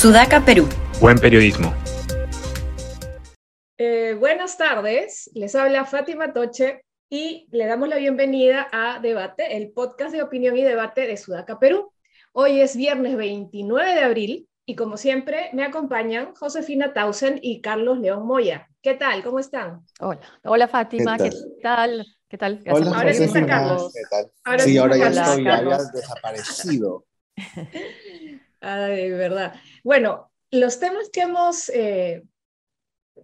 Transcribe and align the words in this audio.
Sudaca, 0.00 0.42
Perú. 0.42 0.66
Buen 0.98 1.18
periodismo. 1.18 1.74
Eh, 3.76 4.16
buenas 4.18 4.56
tardes, 4.56 5.30
les 5.34 5.54
habla 5.54 5.84
Fátima 5.84 6.32
Toche 6.32 6.86
y 7.10 7.46
le 7.50 7.66
damos 7.66 7.86
la 7.86 7.96
bienvenida 7.96 8.66
a 8.72 8.98
Debate, 9.00 9.58
el 9.58 9.72
podcast 9.72 10.12
de 10.12 10.22
opinión 10.22 10.56
y 10.56 10.62
debate 10.62 11.06
de 11.06 11.18
Sudaca, 11.18 11.58
Perú. 11.58 11.92
Hoy 12.32 12.62
es 12.62 12.76
viernes 12.76 13.14
29 13.14 13.94
de 13.94 14.00
abril 14.00 14.48
y 14.64 14.74
como 14.74 14.96
siempre 14.96 15.50
me 15.52 15.64
acompañan 15.64 16.34
Josefina 16.34 16.94
Tausen 16.94 17.38
y 17.42 17.60
Carlos 17.60 17.98
León 17.98 18.26
Moya. 18.26 18.70
¿Qué 18.80 18.94
tal? 18.94 19.22
¿Cómo 19.22 19.38
están? 19.38 19.84
Hola, 20.00 20.20
hola 20.44 20.66
Fátima, 20.66 21.18
¿qué 21.18 21.30
tal? 21.62 22.06
¿Qué 22.26 22.38
tal? 22.38 22.62
Hola, 22.70 22.96
ahora 22.96 23.12
sí 23.12 23.24
está 23.24 23.44
Carlos. 23.44 23.92
¿Qué 23.92 24.00
tal? 24.10 24.32
Ahora 24.44 24.62
sí, 24.64 24.70
sí 24.70 24.78
ahora 24.78 24.96
ya 24.96 25.08
está 25.08 25.34
estoy, 25.34 25.44
ya 25.44 25.78
desaparecido. 25.92 27.04
Ay, 28.60 29.10
verdad. 29.10 29.54
Bueno, 29.82 30.30
los 30.50 30.78
temas 30.78 31.08
que 31.10 31.22
hemos 31.22 31.68
eh, 31.70 32.22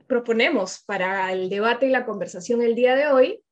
proponemos 0.07 0.83
para 0.87 1.33
el 1.33 1.49
debate 1.49 1.87
y 1.87 1.91
la 1.91 2.07
conversación 2.07 2.63
el 2.63 2.75
día 2.75 2.95
de 2.95 3.09
hoy, 3.09 3.43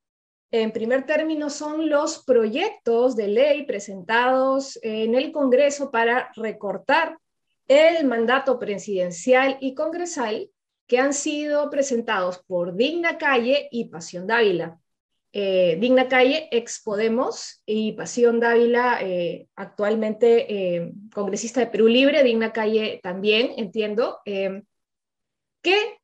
en 0.50 0.72
primer 0.72 1.04
término, 1.04 1.50
son 1.50 1.88
los 1.90 2.24
proyectos 2.24 3.16
de 3.16 3.28
ley 3.28 3.66
presentados 3.66 4.78
en 4.82 5.14
el 5.14 5.32
Congreso 5.32 5.90
para 5.90 6.30
recortar 6.36 7.18
el 7.66 8.06
mandato 8.06 8.58
presidencial 8.58 9.56
y 9.60 9.74
congresal 9.74 10.50
que 10.86 10.98
han 10.98 11.14
sido 11.14 11.70
presentados 11.70 12.38
por 12.46 12.76
Digna 12.76 13.18
Calle 13.18 13.68
y 13.70 13.86
Pasión 13.86 14.26
Dávila. 14.26 14.78
Eh, 15.36 15.78
Digna 15.80 16.06
Calle, 16.06 16.46
ex 16.52 16.80
Podemos, 16.80 17.60
y 17.66 17.90
Pasión 17.94 18.38
Dávila, 18.38 19.00
eh, 19.02 19.48
actualmente 19.56 20.46
eh, 20.48 20.92
congresista 21.12 21.58
de 21.58 21.66
Perú 21.66 21.88
Libre, 21.88 22.22
Digna 22.22 22.52
Calle 22.52 23.00
también, 23.02 23.50
entiendo, 23.56 24.20
que 24.24 25.98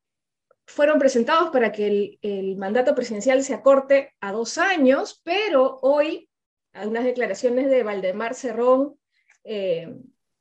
fueron 0.67 0.99
presentados 0.99 1.49
para 1.51 1.71
que 1.71 1.87
el, 1.87 2.19
el, 2.21 2.57
mandato 2.57 2.93
presidencial 2.93 3.41
se 3.41 3.53
acorte 3.53 4.13
a 4.19 4.33
dos 4.33 4.57
años, 4.57 5.21
pero 5.23 5.79
hoy 5.81 6.27
algunas 6.73 7.05
declaraciones 7.05 7.69
de 7.69 7.83
Valdemar 7.83 8.35
Cerrón 8.35 8.99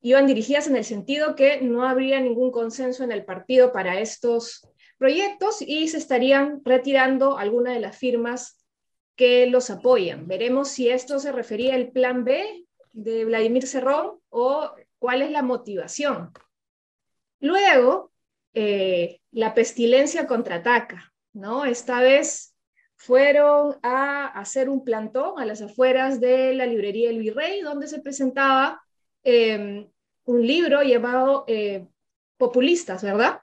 iban 0.00 0.26
dirigidas 0.26 0.66
en 0.66 0.74
el 0.74 0.84
sentido 0.84 1.36
que 1.36 1.60
no 1.60 1.84
habría 1.84 2.20
ningún 2.20 2.50
consenso 2.50 3.04
en 3.04 3.12
el 3.12 3.24
partido 3.24 3.70
para 3.70 4.00
estos 4.00 4.68
proyectos 4.98 5.62
y 5.62 5.86
se 5.86 5.98
estarían 5.98 6.60
retirando 6.64 7.38
algunas 7.38 7.74
de 7.74 7.80
las 7.80 7.96
firmas 7.96 8.59
que 9.20 9.46
los 9.46 9.68
apoyan. 9.68 10.26
Veremos 10.26 10.68
si 10.68 10.88
esto 10.88 11.18
se 11.18 11.30
refería 11.30 11.74
al 11.74 11.90
plan 11.90 12.24
B 12.24 12.64
de 12.92 13.26
Vladimir 13.26 13.66
Cerrón 13.66 14.18
o 14.30 14.70
cuál 14.98 15.20
es 15.20 15.30
la 15.30 15.42
motivación. 15.42 16.32
Luego, 17.38 18.12
eh, 18.54 19.20
la 19.30 19.52
pestilencia 19.52 20.26
contraataca, 20.26 21.12
¿no? 21.34 21.66
Esta 21.66 22.00
vez 22.00 22.54
fueron 22.96 23.76
a 23.82 24.28
hacer 24.28 24.70
un 24.70 24.84
plantón 24.84 25.38
a 25.38 25.44
las 25.44 25.60
afueras 25.60 26.18
de 26.18 26.54
la 26.54 26.64
librería 26.64 27.10
El 27.10 27.18
Virrey, 27.18 27.60
donde 27.60 27.88
se 27.88 28.00
presentaba 28.00 28.82
eh, 29.22 29.86
un 30.24 30.46
libro 30.46 30.82
llamado 30.82 31.44
eh, 31.46 31.86
Populistas, 32.38 33.02
¿verdad? 33.02 33.42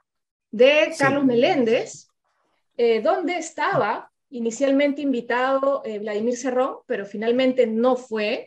De 0.50 0.92
Carlos 0.98 1.22
sí. 1.22 1.28
Meléndez, 1.28 2.08
eh, 2.76 3.00
donde 3.00 3.38
estaba 3.38 4.10
inicialmente 4.30 5.02
invitado 5.02 5.82
eh, 5.84 5.98
Vladimir 5.98 6.36
Cerrón, 6.36 6.78
pero 6.86 7.06
finalmente 7.06 7.66
no 7.66 7.96
fue. 7.96 8.46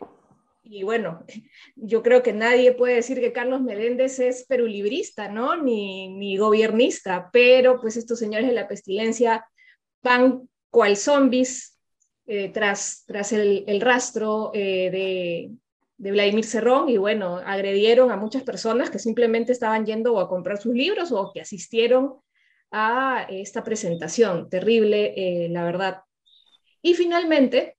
Y 0.63 0.83
bueno, 0.83 1.25
yo 1.75 2.03
creo 2.03 2.23
que 2.23 2.33
nadie 2.33 2.73
puede 2.73 2.95
decir 2.95 3.19
que 3.19 3.33
Carlos 3.33 3.61
Meléndez 3.61 4.19
es 4.19 4.45
perulibrista, 4.45 5.27
¿no? 5.27 5.55
Ni, 5.55 6.09
ni 6.09 6.37
gobiernista, 6.37 7.29
pero 7.31 7.79
pues 7.79 7.97
estos 7.97 8.19
señores 8.19 8.47
de 8.47 8.53
la 8.53 8.67
pestilencia 8.67 9.45
van 10.03 10.47
cual 10.69 10.97
zombies 10.97 11.77
eh, 12.27 12.49
tras, 12.49 13.03
tras 13.05 13.33
el, 13.33 13.81
rastro 13.81 14.51
eh, 14.53 14.89
de, 14.91 15.51
de, 15.97 16.11
Vladimir 16.11 16.45
Cerrón 16.45 16.87
y 16.87 16.97
bueno, 16.97 17.37
agredieron 17.37 18.11
a 18.11 18.15
muchas 18.15 18.43
personas 18.43 18.89
que 18.89 18.99
simplemente 18.99 19.51
estaban 19.51 19.85
yendo 19.85 20.13
o 20.13 20.19
a 20.19 20.29
comprar 20.29 20.57
sus 20.57 20.73
libros 20.73 21.11
o 21.11 21.31
que 21.33 21.41
asistieron 21.41 22.21
a 22.71 23.27
esta 23.29 23.63
presentación. 23.63 24.49
Terrible, 24.49 25.13
eh, 25.15 25.49
la 25.49 25.63
verdad. 25.63 26.01
Y 26.81 26.93
finalmente, 26.93 27.77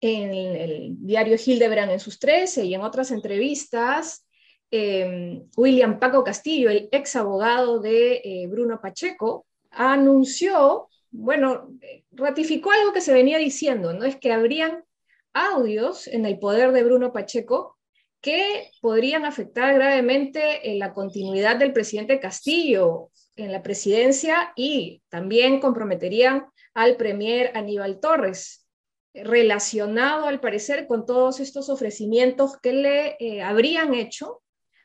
en 0.00 0.32
el 0.32 0.96
diario 0.98 1.36
Hildebrand 1.44 1.92
en 1.92 2.00
sus 2.00 2.18
13 2.18 2.64
y 2.64 2.74
en 2.74 2.82
otras 2.82 3.10
entrevistas, 3.10 4.26
eh, 4.70 5.42
William 5.56 5.98
Paco 5.98 6.24
Castillo, 6.24 6.70
el 6.70 6.88
ex 6.92 7.16
abogado 7.16 7.80
de 7.80 8.20
eh, 8.24 8.46
Bruno 8.48 8.80
Pacheco, 8.80 9.46
anunció, 9.70 10.88
bueno, 11.10 11.70
ratificó 12.10 12.70
algo 12.72 12.92
que 12.92 13.00
se 13.00 13.12
venía 13.12 13.38
diciendo, 13.38 13.92
¿no? 13.92 14.04
Es 14.04 14.16
que 14.16 14.32
habrían 14.32 14.84
audios 15.32 16.06
en 16.08 16.26
el 16.26 16.38
poder 16.38 16.72
de 16.72 16.84
Bruno 16.84 17.12
Pacheco 17.12 17.78
que 18.20 18.70
podrían 18.80 19.24
afectar 19.24 19.74
gravemente 19.74 20.70
en 20.70 20.78
la 20.78 20.92
continuidad 20.92 21.56
del 21.56 21.72
presidente 21.72 22.20
Castillo 22.20 23.10
en 23.36 23.52
la 23.52 23.62
presidencia 23.62 24.52
y 24.56 25.02
también 25.08 25.60
comprometerían 25.60 26.46
al 26.74 26.96
premier 26.96 27.50
Aníbal 27.54 28.00
Torres, 28.00 28.66
relacionado 29.14 30.26
al 30.26 30.40
parecer 30.40 30.86
con 30.86 31.04
todos 31.04 31.40
estos 31.40 31.68
ofrecimientos 31.68 32.56
que 32.58 32.72
le 32.72 33.16
eh, 33.18 33.42
habrían 33.42 33.94
hecho 33.94 34.42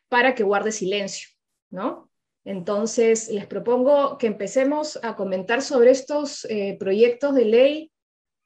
para 0.10 0.36
que 0.36 0.44
guarde 0.44 0.72
silencio, 0.72 1.30
¿no? 1.70 2.10
Entonces, 2.44 3.30
les 3.30 3.46
propongo 3.46 4.18
que 4.18 4.28
empecemos 4.28 5.00
a 5.04 5.16
comentar 5.16 5.62
sobre 5.62 5.92
estos 5.92 6.46
eh, 6.46 6.78
proyectos 6.80 7.36
de 7.36 7.46
ley 7.46 7.92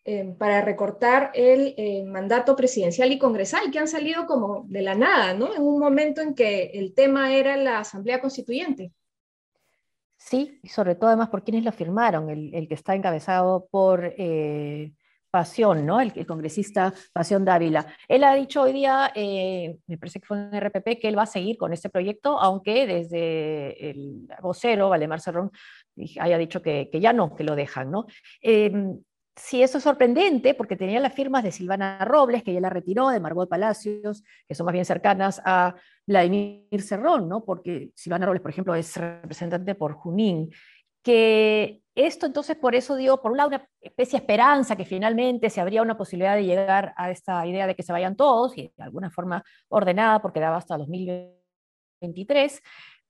eh, 0.05 0.33
para 0.39 0.61
recortar 0.61 1.29
el 1.35 2.05
mandato 2.05 2.55
presidencial 2.55 3.11
y 3.11 3.19
congresal 3.19 3.69
que 3.69 3.77
han 3.77 3.87
salido 3.87 4.25
como 4.25 4.65
de 4.67 4.81
la 4.81 4.95
nada, 4.95 5.35
¿no? 5.35 5.53
En 5.53 5.61
un 5.61 5.79
momento 5.79 6.21
en 6.21 6.33
que 6.33 6.71
el 6.73 6.95
tema 6.95 7.35
era 7.35 7.57
la 7.57 7.79
Asamblea 7.79 8.19
Constituyente. 8.21 8.91
Sí, 10.23 10.59
y 10.61 10.67
sobre 10.69 10.93
todo 10.95 11.07
además 11.07 11.29
por 11.29 11.43
quienes 11.43 11.63
lo 11.63 11.71
firmaron, 11.71 12.29
el, 12.29 12.67
que 12.67 12.75
está 12.75 12.93
encabezado 12.93 13.67
por 13.71 14.13
eh, 14.17 14.93
Pasión, 15.31 15.85
¿no? 15.85 15.99
El, 15.99 16.25
congresista 16.27 16.93
Pasión 17.11 17.43
Dávila. 17.43 17.87
Él 18.07 18.23
ha 18.23 18.35
dicho 18.35 18.61
hoy 18.61 18.71
día, 18.71 19.11
eh, 19.15 19.77
me 19.87 19.97
parece 19.97 20.19
que 20.19 20.27
fue 20.27 20.37
en 20.37 20.53
RPP, 20.61 20.99
que 21.01 21.07
él 21.07 21.17
va 21.17 21.23
a 21.23 21.25
seguir 21.25 21.57
con 21.57 21.73
este 21.73 21.89
proyecto, 21.89 22.39
aunque 22.39 22.85
desde 22.85 23.89
el 23.89 24.27
vocero, 24.41 24.89
Valdemar 24.89 25.21
Cerrón, 25.21 25.51
haya 26.19 26.37
dicho 26.37 26.61
que, 26.61 26.89
ya 26.93 27.13
no, 27.13 27.35
que 27.35 27.43
lo 27.43 27.55
dejan, 27.55 27.89
¿no? 27.89 28.05
Eh, 28.41 28.71
sí, 29.35 29.63
eso 29.63 29.77
es 29.77 29.83
sorprendente 29.83 30.53
porque 30.53 30.75
tenía 30.75 30.99
las 30.99 31.13
firmas 31.13 31.43
de 31.43 31.51
Silvana 31.51 32.03
Robles, 32.05 32.43
que 32.43 32.53
ya 32.53 32.59
la 32.59 32.69
retiró, 32.69 33.09
de 33.09 33.19
Margot 33.19 33.49
Palacios, 33.49 34.23
que 34.47 34.55
son 34.55 34.65
más 34.65 34.73
bien 34.73 34.85
cercanas 34.85 35.41
a 35.45 35.75
Vladimir 36.05 36.81
Cerrón, 36.81 37.29
¿no? 37.29 37.43
Porque 37.43 37.91
Silvana 37.95 38.25
Robles, 38.25 38.41
por 38.41 38.51
ejemplo, 38.51 38.75
es 38.75 38.95
representante 38.97 39.75
por 39.75 39.93
Junín. 39.93 40.51
Que 41.03 41.81
esto 41.95 42.25
entonces 42.25 42.55
por 42.57 42.75
eso 42.75 42.95
dio, 42.95 43.21
por 43.21 43.31
un 43.31 43.37
lado, 43.37 43.49
una 43.49 43.67
especie 43.81 44.19
de 44.19 44.23
esperanza 44.23 44.75
que 44.75 44.85
finalmente 44.85 45.49
se 45.49 45.59
habría 45.61 45.81
una 45.81 45.97
posibilidad 45.97 46.35
de 46.35 46.45
llegar 46.45 46.93
a 46.95 47.11
esta 47.11 47.45
idea 47.45 47.67
de 47.67 47.75
que 47.75 47.83
se 47.83 47.91
vayan 47.91 48.15
todos 48.15 48.57
y 48.57 48.71
de 48.75 48.83
alguna 48.83 49.09
forma 49.09 49.43
ordenada, 49.69 50.21
porque 50.21 50.39
daba 50.39 50.57
hasta 50.57 50.77
2023. 50.77 52.61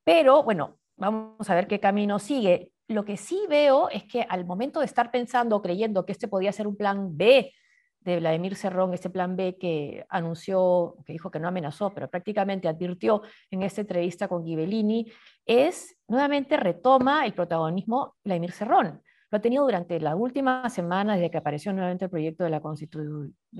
Pero 0.03 0.43
bueno, 0.43 0.79
vamos 0.97 1.49
a 1.49 1.55
ver 1.55 1.67
qué 1.67 1.79
camino 1.79 2.19
sigue. 2.19 2.70
Lo 2.91 3.05
que 3.05 3.15
sí 3.15 3.45
veo 3.49 3.89
es 3.89 4.03
que 4.03 4.25
al 4.27 4.45
momento 4.45 4.79
de 4.81 4.85
estar 4.85 5.11
pensando 5.11 5.55
o 5.55 5.61
creyendo 5.61 6.05
que 6.05 6.11
este 6.11 6.27
podía 6.27 6.51
ser 6.51 6.67
un 6.67 6.75
plan 6.75 7.15
B 7.17 7.53
de 8.01 8.19
Vladimir 8.19 8.55
Cerrón, 8.55 8.93
este 8.93 9.09
plan 9.09 9.35
B 9.35 9.57
que 9.57 10.05
anunció, 10.09 10.97
que 11.05 11.13
dijo 11.13 11.31
que 11.31 11.39
no 11.39 11.47
amenazó, 11.47 11.93
pero 11.93 12.09
prácticamente 12.09 12.67
advirtió 12.67 13.21
en 13.49 13.63
esta 13.63 13.81
entrevista 13.81 14.27
con 14.27 14.43
Ghibellini, 14.43 15.09
es 15.45 15.95
nuevamente 16.07 16.57
retoma 16.57 17.25
el 17.25 17.33
protagonismo 17.33 18.15
Vladimir 18.25 18.51
Cerrón. 18.51 19.01
Lo 19.29 19.37
ha 19.37 19.41
tenido 19.41 19.63
durante 19.63 19.99
la 20.01 20.15
última 20.15 20.69
semana 20.69 21.15
desde 21.15 21.31
que 21.31 21.37
apareció 21.37 21.71
nuevamente 21.71 22.05
el 22.05 22.11
proyecto 22.11 22.43
de 22.43 22.49
la, 22.49 22.59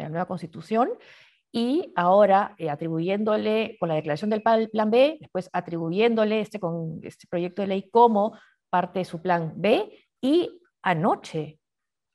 nueva 0.10 0.26
constitución 0.26 0.90
y 1.54 1.94
ahora 1.96 2.56
eh, 2.58 2.70
atribuyéndole 2.70 3.78
con 3.80 3.88
la 3.88 3.96
declaración 3.96 4.30
del 4.30 4.42
plan 4.42 4.92
B, 4.92 5.18
después 5.22 5.50
atribuyéndole 5.54 6.42
este, 6.42 6.60
con 6.60 7.00
este 7.04 7.28
proyecto 7.28 7.62
de 7.62 7.70
ley 7.70 7.90
como 7.90 8.34
parte 8.72 9.00
de 9.00 9.06
su 9.06 9.22
plan 9.22 9.54
B 9.56 9.92
y 10.22 10.62
anoche, 10.82 11.60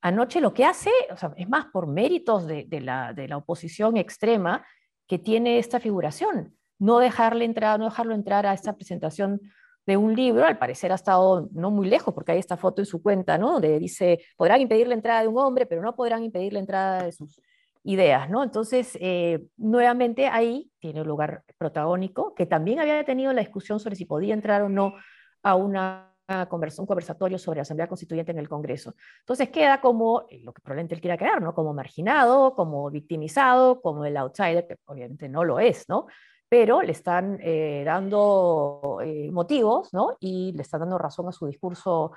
anoche 0.00 0.40
lo 0.40 0.52
que 0.52 0.64
hace, 0.64 0.90
es 1.36 1.48
más 1.48 1.66
por 1.66 1.86
méritos 1.86 2.46
de, 2.46 2.64
de, 2.64 2.80
la, 2.80 3.12
de, 3.12 3.28
la, 3.28 3.36
oposición 3.36 3.96
extrema 3.96 4.66
que 5.06 5.18
tiene 5.20 5.58
esta 5.58 5.78
figuración, 5.78 6.56
no 6.80 6.98
dejarle 6.98 7.44
entrar, 7.44 7.78
no 7.78 7.84
dejarlo 7.84 8.14
entrar 8.14 8.46
a 8.46 8.54
esta 8.54 8.74
presentación 8.74 9.40
de 9.86 9.96
un 9.96 10.16
libro, 10.16 10.44
al 10.44 10.58
parecer 10.58 10.90
ha 10.90 10.96
estado 10.96 11.48
no 11.52 11.70
muy 11.70 11.88
lejos, 11.88 12.12
porque 12.12 12.32
hay 12.32 12.38
esta 12.38 12.56
foto 12.56 12.82
en 12.82 12.86
su 12.86 13.00
cuenta, 13.00 13.38
¿no? 13.38 13.52
Donde 13.52 13.78
dice, 13.78 14.18
podrán 14.36 14.60
impedir 14.60 14.88
la 14.88 14.94
entrada 14.94 15.22
de 15.22 15.28
un 15.28 15.38
hombre, 15.38 15.64
pero 15.64 15.80
no 15.80 15.94
podrán 15.94 16.24
impedir 16.24 16.52
la 16.54 16.58
entrada 16.58 17.04
de 17.04 17.12
sus 17.12 17.40
ideas, 17.84 18.28
¿no? 18.28 18.42
Entonces, 18.42 18.98
eh, 19.00 19.46
nuevamente 19.56 20.26
ahí 20.26 20.72
tiene 20.80 21.02
un 21.02 21.06
lugar 21.06 21.44
protagónico, 21.56 22.34
que 22.34 22.46
también 22.46 22.80
había 22.80 23.04
tenido 23.04 23.32
la 23.32 23.42
discusión 23.42 23.78
sobre 23.78 23.94
si 23.94 24.06
podía 24.06 24.34
entrar 24.34 24.62
o 24.62 24.68
no 24.68 24.94
a 25.44 25.54
una 25.54 26.15
un 26.28 26.86
conversatorio 26.86 27.38
sobre 27.38 27.58
la 27.58 27.62
Asamblea 27.62 27.88
Constituyente 27.88 28.32
en 28.32 28.38
el 28.38 28.48
Congreso. 28.48 28.94
Entonces 29.20 29.48
queda 29.50 29.80
como 29.80 30.26
lo 30.42 30.52
que 30.52 30.62
probablemente 30.62 30.94
él 30.94 31.00
quiera 31.00 31.16
crear, 31.16 31.40
¿no? 31.40 31.54
Como 31.54 31.72
marginado, 31.72 32.54
como 32.54 32.90
victimizado, 32.90 33.80
como 33.80 34.04
el 34.04 34.16
outsider, 34.16 34.66
que 34.66 34.76
obviamente 34.86 35.28
no 35.28 35.44
lo 35.44 35.60
es, 35.60 35.88
¿no? 35.88 36.06
Pero 36.48 36.82
le 36.82 36.92
están 36.92 37.38
eh, 37.42 37.82
dando 37.84 38.98
eh, 39.02 39.30
motivos, 39.30 39.92
¿no? 39.92 40.16
Y 40.20 40.52
le 40.52 40.62
están 40.62 40.80
dando 40.80 40.98
razón 40.98 41.28
a 41.28 41.32
su 41.32 41.46
discurso 41.46 42.12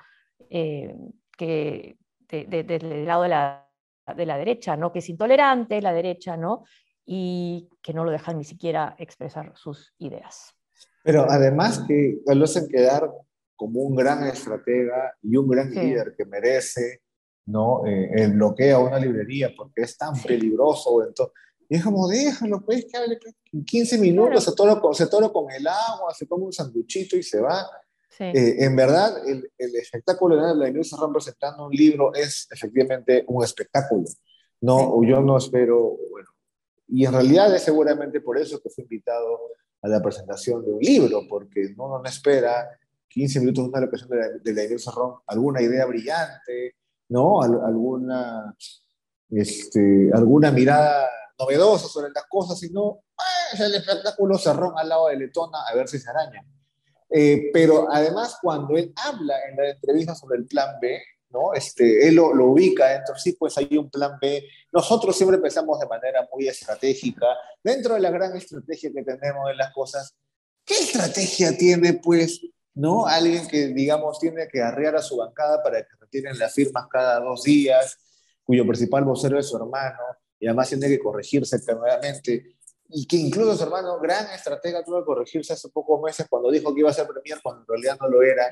que 0.48 1.96
del 2.28 3.06
lado 3.06 3.22
de 3.22 3.28
la 3.28 3.70
de 4.16 4.26
la 4.26 4.38
derecha, 4.38 4.76
¿no? 4.76 4.92
que 4.92 5.00
es 5.00 5.08
intolerante, 5.08 5.80
la 5.80 5.92
derecha, 5.92 6.36
¿no? 6.36 6.64
y 7.06 7.68
que 7.82 7.92
no 7.92 8.04
lo 8.04 8.10
dejan 8.10 8.38
ni 8.38 8.44
siquiera 8.44 8.94
expresar 8.98 9.52
sus 9.56 9.94
ideas. 9.98 10.54
Pero 11.02 11.26
además 11.28 11.84
que 11.88 12.20
lo 12.26 12.44
hacen 12.44 12.68
quedar 12.68 13.10
como 13.60 13.80
un 13.80 13.94
gran 13.94 14.26
estratega 14.26 15.14
y 15.20 15.36
un 15.36 15.46
gran 15.46 15.70
líder 15.70 16.14
que 16.16 16.24
merece 16.24 17.02
¿no? 17.44 17.84
Eh, 17.86 18.10
el 18.14 18.32
bloqueo 18.32 18.78
a 18.78 18.88
una 18.88 18.98
librería 18.98 19.52
porque 19.54 19.82
es 19.82 19.98
tan 19.98 20.14
peligroso. 20.22 21.04
Entonces, 21.06 21.34
y 21.68 21.76
es 21.76 21.84
como, 21.84 22.08
déjalo, 22.08 22.64
pues, 22.64 22.86
que 22.86 22.96
hable 22.96 23.18
15 23.66 23.98
minutos, 23.98 24.44
se, 24.44 24.52
toro 24.54 24.80
con, 24.80 24.94
se 24.94 25.08
toro 25.08 25.30
con 25.30 25.50
el 25.50 25.66
agua, 25.66 26.14
se 26.16 26.26
come 26.26 26.46
un 26.46 26.52
sanduchito 26.54 27.18
y 27.18 27.22
se 27.22 27.38
va. 27.38 27.68
Eh, 28.18 28.64
en 28.64 28.74
verdad, 28.74 29.28
el, 29.28 29.50
el 29.58 29.76
espectáculo 29.76 30.36
de 30.36 30.54
la 30.54 30.68
Inés 30.70 30.88
Serrán 30.88 31.12
presentando 31.12 31.66
un 31.66 31.72
libro 31.72 32.14
es 32.14 32.48
efectivamente 32.50 33.24
un 33.28 33.44
espectáculo. 33.44 34.04
No, 34.62 35.02
yo 35.04 35.20
no 35.20 35.36
espero, 35.36 35.98
bueno, 36.10 36.28
y 36.88 37.04
en 37.04 37.12
realidad 37.12 37.54
es 37.54 37.62
seguramente 37.62 38.22
por 38.22 38.38
eso 38.38 38.58
que 38.60 38.70
fue 38.70 38.84
invitado 38.84 39.38
a 39.82 39.88
la 39.88 40.02
presentación 40.02 40.64
de 40.64 40.72
un 40.72 40.80
libro, 40.80 41.22
porque 41.28 41.72
no, 41.76 41.98
no 41.98 42.04
espera 42.04 42.68
15 43.10 43.40
minutos 43.40 43.64
de 43.64 43.70
una 43.70 43.80
locación 43.80 44.08
de 44.08 44.16
la, 44.16 44.28
de 44.28 44.64
Inés 44.64 44.86
alguna 45.26 45.60
idea 45.60 45.84
brillante, 45.84 46.76
¿no? 47.08 47.42
alguna, 47.42 48.54
este, 49.30 50.10
alguna 50.14 50.52
mirada 50.52 51.08
novedosa 51.38 51.88
sobre 51.88 52.12
las 52.12 52.24
cosas, 52.28 52.58
sino 52.58 53.02
pues, 53.16 53.60
el 53.60 53.74
espectáculo 53.74 54.38
Cerrón 54.38 54.74
al 54.76 54.88
lado 54.88 55.08
de 55.08 55.16
Letona 55.16 55.58
a 55.68 55.74
ver 55.74 55.88
si 55.88 55.98
se 55.98 56.08
araña. 56.08 56.44
Eh, 57.10 57.50
pero 57.52 57.88
además, 57.90 58.38
cuando 58.40 58.76
él 58.76 58.92
habla 58.96 59.34
en 59.48 59.56
la 59.56 59.70
entrevista 59.70 60.14
sobre 60.14 60.38
el 60.38 60.46
plan 60.46 60.76
B, 60.80 61.02
¿no? 61.30 61.52
Este, 61.54 62.06
él 62.06 62.16
lo, 62.16 62.28
ubica 62.28 62.88
dentro, 62.88 63.16
sí, 63.16 63.32
pues 63.32 63.56
hay 63.58 63.76
un 63.76 63.90
plan 63.90 64.18
B. 64.20 64.44
Nosotros 64.72 65.16
siempre 65.16 65.38
pensamos 65.38 65.78
de 65.80 65.86
manera 65.86 66.28
muy 66.32 66.46
estratégica, 66.46 67.26
dentro 67.62 67.94
de 67.94 68.00
la 68.00 68.10
gran 68.10 68.36
estrategia 68.36 68.90
que 68.92 69.02
tenemos 69.02 69.50
en 69.50 69.56
las 69.56 69.72
cosas. 69.72 70.14
¿Qué 70.64 70.74
estrategia 70.74 71.56
tiene, 71.56 71.94
pues, 71.94 72.40
¿no? 72.74 73.06
Alguien 73.06 73.46
que, 73.46 73.68
digamos, 73.68 74.18
tiene 74.18 74.48
que 74.48 74.60
arrear 74.60 74.96
a 74.96 75.02
su 75.02 75.16
bancada 75.16 75.62
para 75.62 75.82
que 75.82 75.96
retiren 76.00 76.38
las 76.38 76.54
firmas 76.54 76.86
cada 76.90 77.20
dos 77.20 77.42
días, 77.42 77.98
cuyo 78.44 78.66
principal 78.66 79.04
vocero 79.04 79.38
es 79.38 79.46
su 79.46 79.56
hermano, 79.56 79.98
y 80.38 80.46
además 80.46 80.68
tiene 80.68 80.88
que 80.88 80.98
corregirse 80.98 81.58
nuevamente 81.74 82.56
y 82.92 83.06
que 83.06 83.16
incluso 83.16 83.56
su 83.56 83.62
hermano, 83.62 84.00
gran 84.00 84.26
estratega, 84.34 84.84
tuvo 84.84 84.98
que 84.98 85.04
corregirse 85.04 85.52
hace 85.52 85.68
pocos 85.68 86.00
meses 86.02 86.26
cuando 86.28 86.50
dijo 86.50 86.74
que 86.74 86.80
iba 86.80 86.90
a 86.90 86.94
ser 86.94 87.06
premier 87.06 87.38
cuando 87.42 87.62
en 87.62 87.68
realidad 87.68 87.98
no 88.00 88.08
lo 88.08 88.22
era. 88.22 88.50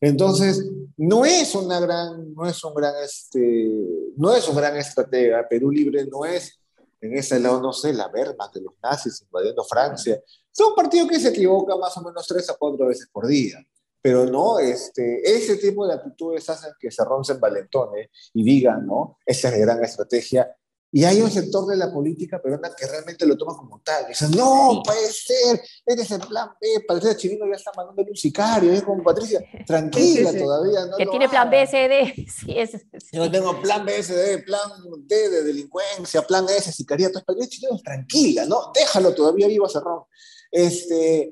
Entonces, 0.00 0.64
no 0.96 1.24
es 1.24 1.54
una 1.54 1.80
gran, 1.80 2.32
no 2.32 2.46
es 2.46 2.62
un 2.62 2.74
gran, 2.74 2.94
este, 3.02 3.70
no 4.16 4.34
es 4.34 4.48
un 4.48 4.56
gran 4.56 4.76
estratega. 4.76 5.48
Perú 5.48 5.70
Libre 5.70 6.06
no 6.06 6.24
es 6.24 6.61
en 7.02 7.18
ese 7.18 7.38
lado, 7.40 7.60
no 7.60 7.72
sé, 7.72 7.92
la 7.92 8.08
verma 8.08 8.48
de 8.54 8.60
los 8.62 8.74
nazis 8.80 9.20
invadiendo 9.22 9.64
Francia. 9.64 10.22
Es 10.24 10.60
un 10.60 10.74
partido 10.74 11.08
que 11.08 11.18
se 11.18 11.28
equivoca 11.28 11.76
más 11.76 11.96
o 11.96 12.02
menos 12.02 12.24
tres 12.26 12.48
a 12.48 12.54
cuatro 12.54 12.86
veces 12.86 13.08
por 13.12 13.26
día. 13.26 13.58
Pero 14.00 14.24
no, 14.24 14.58
este, 14.60 15.20
ese 15.22 15.56
tipo 15.56 15.86
de 15.86 15.94
actitudes 15.94 16.48
hacen 16.48 16.72
que 16.78 16.90
se 16.90 17.04
roncen 17.04 17.40
valentones 17.40 18.08
y 18.32 18.44
digan, 18.44 18.86
¿no? 18.86 19.18
Esa 19.26 19.48
es 19.48 19.54
la 19.54 19.60
gran 19.60 19.84
estrategia 19.84 20.56
y 20.94 21.04
hay 21.04 21.22
un 21.22 21.30
sector 21.30 21.66
de 21.66 21.74
la 21.74 21.90
política 21.90 22.38
peruana 22.38 22.70
que 22.76 22.86
realmente 22.86 23.24
lo 23.24 23.38
toma 23.38 23.56
como 23.56 23.80
tal. 23.80 24.06
Dicen, 24.08 24.30
no, 24.32 24.82
puede 24.84 25.10
ser, 25.10 25.58
este 25.86 26.02
es 26.02 26.10
el 26.10 26.20
plan 26.20 26.50
B. 26.60 26.84
Patricia 26.86 27.16
Chirino 27.16 27.46
ya 27.46 27.56
está 27.56 27.70
mandando 27.74 28.02
un 28.02 28.14
sicario. 28.14 28.70
Es 28.70 28.82
como 28.82 29.02
Patricia, 29.02 29.42
tranquila 29.66 30.34
todavía. 30.36 30.84
No 30.84 30.98
que 30.98 31.06
tiene 31.06 31.30
plan 31.30 31.48
B, 31.48 31.66
CD. 31.66 32.14
Sí, 32.32 32.52
es, 32.58 32.72
Yo 33.10 33.30
tengo 33.30 33.58
plan 33.62 33.86
B, 33.86 34.02
CD, 34.02 34.42
plan 34.42 34.70
D 35.06 35.30
de 35.30 35.44
delincuencia, 35.44 36.26
plan 36.26 36.44
S, 36.50 36.70
sicariato. 36.70 37.22
Patricia 37.24 37.48
Chirino, 37.48 37.78
tranquila, 37.78 38.44
¿no? 38.44 38.70
Déjalo 38.74 39.14
todavía 39.14 39.46
vivo 39.46 39.64
a 39.64 39.70
Cerrón. 39.70 40.02
Este, 40.50 41.30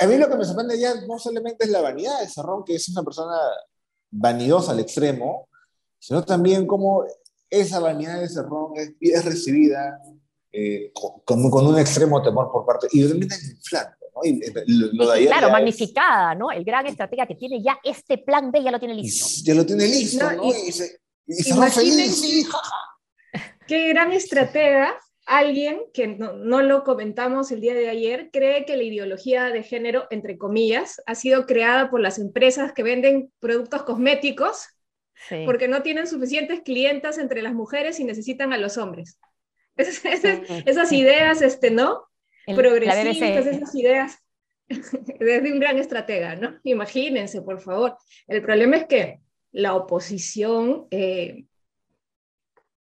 a 0.00 0.06
mí 0.08 0.16
lo 0.16 0.28
que 0.28 0.36
me 0.36 0.44
sorprende 0.44 0.76
ya 0.76 0.92
no 1.06 1.20
solamente 1.20 1.66
es 1.66 1.70
la 1.70 1.82
vanidad 1.82 2.18
de 2.18 2.28
Cerrón, 2.28 2.64
que 2.64 2.74
es 2.74 2.88
una 2.88 3.04
persona 3.04 3.38
vanidosa 4.10 4.72
al 4.72 4.80
extremo, 4.80 5.48
sino 6.00 6.24
también 6.24 6.66
como 6.66 7.04
esa 7.52 7.80
vanidad 7.80 8.18
de 8.18 8.28
Cerrón 8.28 8.72
es, 8.76 8.94
es 8.98 9.24
recibida 9.24 10.00
eh, 10.50 10.90
con, 10.94 11.50
con, 11.50 11.66
un 11.66 11.78
extremo 11.78 12.22
temor 12.22 12.50
por 12.50 12.64
parte, 12.64 12.88
y 12.90 13.06
termina 13.06 13.36
inflando. 13.36 13.96
¿no? 14.14 14.20
Y, 14.24 14.42
eh, 14.42 14.52
lo, 14.66 15.12
claro, 15.26 15.50
magnificada, 15.50 16.34
¿no? 16.34 16.50
El 16.50 16.64
gran 16.64 16.86
estratega 16.86 17.26
que 17.26 17.34
tiene 17.34 17.62
ya 17.62 17.78
este 17.84 18.18
plan 18.18 18.50
B, 18.50 18.62
ya 18.62 18.70
lo 18.70 18.78
tiene 18.78 18.94
listo. 18.94 19.26
ya 19.44 19.54
lo 19.54 19.66
tiene 19.66 19.86
listo, 19.86 20.32
¿no? 20.32 20.44
Y, 20.48 20.72
se, 20.72 20.98
y 21.26 21.42
feliz, 21.42 22.20
sí, 22.20 22.46
Qué 23.66 23.88
gran 23.88 24.12
estratega 24.12 24.98
alguien 25.26 25.82
que 25.92 26.08
no, 26.08 26.32
no, 26.32 26.62
lo 26.62 26.84
comentamos 26.84 27.52
el 27.52 27.60
día 27.60 27.74
de 27.74 27.90
ayer, 27.90 28.30
cree 28.32 28.64
que 28.64 28.76
la 28.76 28.82
ideología 28.82 29.44
de 29.44 29.62
género, 29.62 30.06
entre 30.10 30.38
comillas, 30.38 31.02
ha 31.06 31.14
sido 31.14 31.46
creada 31.46 31.90
por 31.90 32.00
las 32.00 32.18
empresas 32.18 32.72
que 32.72 32.82
venden 32.82 33.30
productos 33.40 33.82
cosméticos 33.82 34.68
porque 35.46 35.68
no 35.68 35.82
tienen 35.82 36.06
suficientes 36.06 36.60
clientas 36.60 37.18
entre 37.18 37.42
las 37.42 37.54
mujeres 37.54 38.00
y 38.00 38.04
necesitan 38.04 38.52
a 38.52 38.58
los 38.58 38.76
hombres. 38.78 39.18
esas 39.76 40.92
ideas, 40.92 41.42
este, 41.42 41.70
¿no? 41.70 42.04
Progresistas, 42.46 43.46
esas 43.46 43.74
ideas 43.74 44.18
desde 44.68 45.52
un 45.52 45.60
gran 45.60 45.78
estratega, 45.78 46.36
¿no? 46.36 46.58
Imagínense, 46.64 47.42
por 47.42 47.60
favor. 47.60 47.96
El 48.26 48.42
problema 48.42 48.76
es 48.76 48.86
que 48.86 49.20
la 49.52 49.74
oposición, 49.74 50.86
eh, 50.90 51.44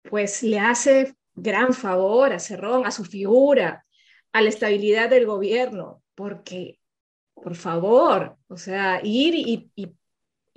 pues 0.03 0.43
le 0.43 0.59
hace 0.59 1.15
gran 1.35 1.73
favor 1.73 2.33
a 2.33 2.39
Cerrón, 2.39 2.85
a 2.85 2.91
su 2.91 3.05
figura, 3.05 3.85
a 4.33 4.41
la 4.41 4.49
estabilidad 4.49 5.09
del 5.09 5.25
gobierno, 5.25 6.01
porque, 6.15 6.79
por 7.33 7.55
favor, 7.55 8.37
o 8.47 8.57
sea, 8.57 8.99
ir 9.03 9.35
y, 9.35 9.71
y 9.75 9.91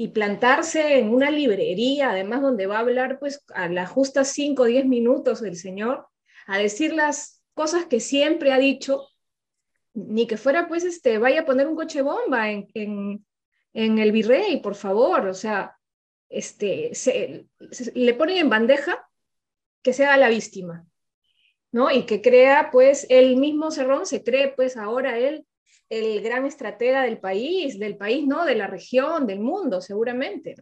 y 0.00 0.08
plantarse 0.08 0.96
en 0.98 1.10
una 1.10 1.30
librería, 1.30 2.12
además 2.12 2.40
donde 2.40 2.66
va 2.66 2.76
a 2.76 2.80
hablar 2.80 3.18
pues 3.18 3.44
a 3.52 3.68
las 3.68 3.90
justas 3.90 4.28
5 4.28 4.62
o 4.62 4.64
10 4.64 4.86
minutos 4.86 5.42
del 5.42 5.56
Señor, 5.56 6.06
a 6.46 6.56
decir 6.56 6.94
las 6.94 7.42
cosas 7.52 7.84
que 7.84 8.00
siempre 8.00 8.50
ha 8.50 8.58
dicho, 8.58 9.06
ni 9.92 10.26
que 10.26 10.38
fuera 10.38 10.68
pues 10.68 10.84
este, 10.84 11.18
vaya 11.18 11.42
a 11.42 11.44
poner 11.44 11.66
un 11.66 11.76
coche 11.76 12.00
bomba 12.00 12.50
en, 12.50 12.66
en, 13.74 13.98
el 13.98 14.10
virrey, 14.10 14.62
por 14.62 14.74
favor, 14.74 15.26
o 15.26 15.34
sea, 15.34 15.76
este, 16.30 16.94
se, 16.94 17.46
le 17.94 18.14
ponen 18.14 18.38
en 18.38 18.48
bandeja 18.48 19.06
que 19.82 19.92
sea 19.92 20.16
la 20.16 20.30
víctima, 20.30 20.86
¿no? 21.72 21.90
Y 21.90 22.06
que 22.06 22.22
crea 22.22 22.70
pues 22.72 23.06
el 23.10 23.36
mismo 23.36 23.70
Cerrón, 23.70 24.06
se 24.06 24.24
cree 24.24 24.48
pues 24.48 24.78
ahora 24.78 25.18
él 25.18 25.44
el 25.90 26.22
gran 26.22 26.46
estratega 26.46 27.02
del 27.02 27.18
país, 27.18 27.78
del 27.78 27.96
país, 27.96 28.26
¿no? 28.26 28.44
De 28.44 28.54
la 28.54 28.68
región, 28.68 29.26
del 29.26 29.40
mundo, 29.40 29.80
seguramente. 29.80 30.54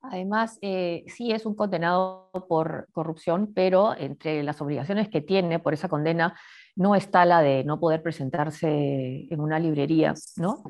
Además, 0.00 0.58
eh, 0.62 1.04
sí 1.08 1.32
es 1.32 1.44
un 1.44 1.56
condenado 1.56 2.30
por 2.48 2.88
corrupción, 2.92 3.52
pero 3.52 3.96
entre 3.96 4.44
las 4.44 4.60
obligaciones 4.60 5.08
que 5.08 5.20
tiene 5.20 5.58
por 5.58 5.74
esa 5.74 5.88
condena 5.88 6.38
no 6.76 6.94
está 6.94 7.24
la 7.24 7.42
de 7.42 7.64
no 7.64 7.80
poder 7.80 8.00
presentarse 8.00 9.26
en 9.28 9.40
una 9.40 9.58
librería, 9.58 10.14
¿no? 10.36 10.62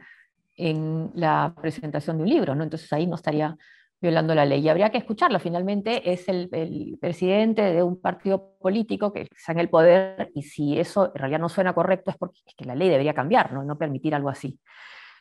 En 0.56 1.10
la 1.14 1.54
presentación 1.60 2.16
de 2.16 2.22
un 2.22 2.30
libro, 2.30 2.54
¿no? 2.54 2.64
Entonces 2.64 2.90
ahí 2.94 3.06
no 3.06 3.16
estaría 3.16 3.54
violando 4.00 4.34
la 4.34 4.44
ley. 4.44 4.60
Y 4.60 4.68
habría 4.68 4.90
que 4.90 4.98
escucharlo. 4.98 5.38
Finalmente 5.40 6.10
es 6.10 6.28
el, 6.28 6.48
presidente 7.00 7.62
de 7.62 7.82
un 7.82 8.00
partido 8.00 8.54
político 8.60 9.12
que 9.12 9.22
está 9.22 9.52
en 9.52 9.60
el 9.60 9.68
poder 9.68 10.30
y 10.34 10.42
si 10.42 10.78
eso 10.78 11.12
en 11.14 11.20
realidad 11.20 11.40
no 11.40 11.48
suena 11.48 11.74
correcto 11.74 12.10
es 12.10 12.16
porque 12.16 12.40
es 12.46 12.54
que 12.54 12.64
la 12.64 12.74
ley 12.74 12.88
debería 12.88 13.14
cambiar, 13.14 13.52
no, 13.52 13.62
no 13.64 13.76
permitir 13.78 14.14
algo 14.14 14.28
así. 14.28 14.58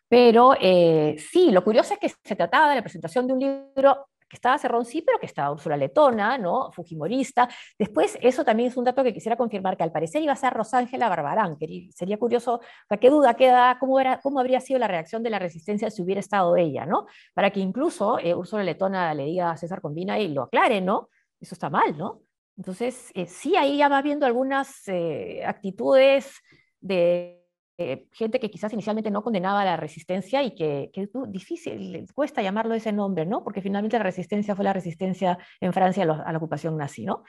Pero 0.10 0.56
eh, 0.60 1.16
sí, 1.18 1.52
lo 1.52 1.64
curioso 1.64 1.94
es 1.94 2.00
que 2.00 2.10
se 2.10 2.36
trataba 2.36 2.70
de 2.70 2.76
la 2.76 2.82
presentación 2.82 3.28
de 3.28 3.34
un 3.34 3.40
libro 3.40 4.08
que 4.30 4.36
estaba 4.36 4.58
Cerrón 4.58 4.86
sí, 4.86 5.02
pero 5.02 5.20
que 5.20 5.26
estaba 5.26 5.52
Úrsula 5.52 5.78
Letona, 5.78 6.38
¿no? 6.38 6.72
Fujimorista. 6.72 7.48
Después, 7.78 8.18
eso 8.22 8.44
también 8.44 8.70
es 8.70 8.78
un 8.78 8.84
dato 8.84 9.04
que 9.04 9.14
quisiera 9.14 9.38
confirmar, 9.38 9.78
que 9.78 9.84
al 9.84 9.92
parecer 9.92 10.22
iba 10.22 10.34
a 10.34 10.36
ser 10.36 10.54
Rosángela 10.54 11.10
Barbarán. 11.10 11.58
Que 11.58 11.90
sería 11.94 12.18
curioso, 12.18 12.62
¿qué 13.00 13.10
duda 13.10 13.36
queda? 13.36 13.78
¿Cómo, 13.80 14.00
era, 14.00 14.20
¿Cómo 14.22 14.40
habría 14.40 14.60
sido 14.60 14.80
la 14.80 14.88
reacción 14.88 15.24
de 15.24 15.30
la 15.30 15.40
resistencia 15.40 15.90
si 15.90 16.02
hubiera 16.02 16.20
estado 16.20 16.56
ella, 16.56 16.86
¿no? 16.86 17.06
Para 17.34 17.52
que 17.52 17.60
incluso 17.60 18.20
eh, 18.20 18.34
Úrsula 18.36 18.64
Letona 18.64 19.14
le 19.14 19.26
diga 19.26 19.52
a 19.52 19.58
César 19.58 19.82
Combina 19.82 20.20
y 20.20 20.30
lo 20.30 20.44
aclare, 20.44 20.82
¿no? 20.82 21.10
Eso 21.40 21.56
está 21.56 21.70
mal, 21.70 21.98
¿no? 21.98 22.22
Entonces, 22.58 23.12
eh, 23.14 23.28
sí, 23.28 23.56
ahí 23.56 23.78
ya 23.78 23.88
va 23.88 24.02
viendo 24.02 24.26
algunas 24.26 24.88
eh, 24.88 25.44
actitudes 25.46 26.42
de 26.80 27.37
eh, 27.80 28.08
gente 28.12 28.40
que 28.40 28.50
quizás 28.50 28.74
inicialmente 28.74 29.12
no 29.12 29.24
condenaba 29.24 29.64
la 29.64 29.78
resistencia 29.78 30.42
y 30.42 30.56
que, 30.56 30.90
es 30.94 31.10
difícil, 31.28 32.08
cuesta 32.14 32.42
llamarlo 32.42 32.74
ese 32.74 32.92
nombre, 32.92 33.26
¿no? 33.26 33.44
Porque 33.44 33.62
finalmente 33.62 33.98
la 33.98 34.04
resistencia 34.04 34.56
fue 34.56 34.66
la 34.66 34.74
resistencia 34.74 35.38
en 35.60 35.74
Francia 35.74 36.04
a, 36.04 36.32
la 36.32 36.38
ocupación 36.38 36.76
nazi, 36.76 37.06
¿no? 37.06 37.24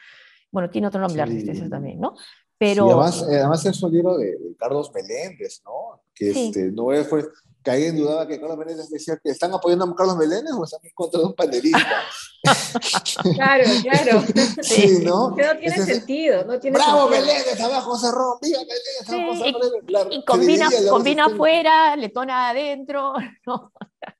Bueno, 0.50 0.70
tiene 0.70 0.86
otro 0.86 1.00
nombre 1.00 1.18
la 1.18 1.26
resistencia 1.26 1.68
también, 1.68 2.00
¿no? 2.00 2.14
Pero... 2.58 2.86
además, 2.86 3.22
además 3.22 3.66
es 3.66 3.82
un 3.82 3.92
libro 3.92 4.18
de, 4.18 4.36
Carlos 4.58 4.90
Meléndez, 4.92 5.62
¿no? 5.64 6.02
Que 6.14 6.30
este, 6.30 6.72
no 6.72 6.86
fue, 7.04 7.24
que 7.62 7.70
alguien 7.70 7.96
dudaba 7.96 8.26
que 8.26 8.40
Carlos 8.40 8.58
Meléndez 8.58 8.90
decía 8.90 9.16
que 9.22 9.30
están 9.30 9.52
apoyando 9.52 9.84
a 9.84 9.94
Carlos 9.94 10.16
Meléndez 10.16 10.52
o 10.54 10.64
están 10.64 10.80
en 10.82 10.90
contra 10.92 11.20
de 11.20 11.26
un 11.26 11.34
panelista. 11.34 12.02
claro, 13.34 13.64
claro. 13.82 14.24
Sí, 14.62 15.00
¿no? 15.04 15.32
Pero 15.36 15.54
no 15.54 15.60
tiene 15.60 15.76
sentido, 15.84 16.44
no 16.44 16.58
tiene 16.58 16.76
¡Bravo 16.76 17.08
Meléndez! 17.08 17.60
¡Abajo 17.60 17.96
Cerrón! 17.96 18.38
¡Viva 18.42 18.58
Meléndez! 18.58 19.08
¡Abajo 19.08 19.44
Cerrón! 19.44 20.12
y, 20.12 20.24
combina, 20.24 20.68
combina 20.90 21.26
afuera, 21.26 21.96
letona 21.96 22.50
adentro, 22.50 23.12
¿no? 23.46 23.72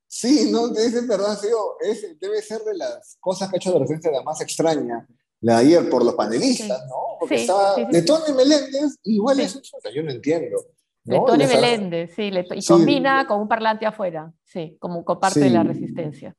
Sí, 0.07 0.51
no, 0.51 0.73
es 0.75 1.07
verdad, 1.07 1.39
sí, 1.39 1.49
es, 1.81 2.19
debe 2.19 2.41
ser 2.41 2.63
de 2.63 2.77
las 2.77 3.17
cosas 3.21 3.51
que 3.51 3.57
ha 3.57 3.59
hecho 3.59 3.73
de 3.73 3.81
referencia 3.81 4.11
la 4.11 4.23
más 4.23 4.41
extraña 4.41 5.07
la 5.41 5.59
de 5.59 5.67
ayer 5.67 5.91
por 5.91 6.05
los 6.05 6.15
panelistas, 6.15 6.87
¿no? 6.89 7.08
Porque 7.19 7.37
estaba 7.37 7.77
Letona 7.91 8.25
y 8.29 8.33
Meléndez, 8.33 8.99
igual 9.05 9.41
es 9.41 9.57
eso, 9.57 9.77
yo 9.95 10.03
no 10.03 10.11
entiendo. 10.11 10.59
¿no? 11.05 11.25
Tony 11.25 11.47
Meléndez, 11.47 12.15
sí, 12.15 12.31
y 12.55 12.67
combina 12.67 13.27
con 13.27 13.41
un 13.41 13.49
parlante 13.49 13.87
afuera, 13.87 14.33
sí, 14.45 14.77
como 14.79 15.05
parte 15.05 15.41
de 15.41 15.51
la 15.51 15.63
resistencia. 15.63 16.35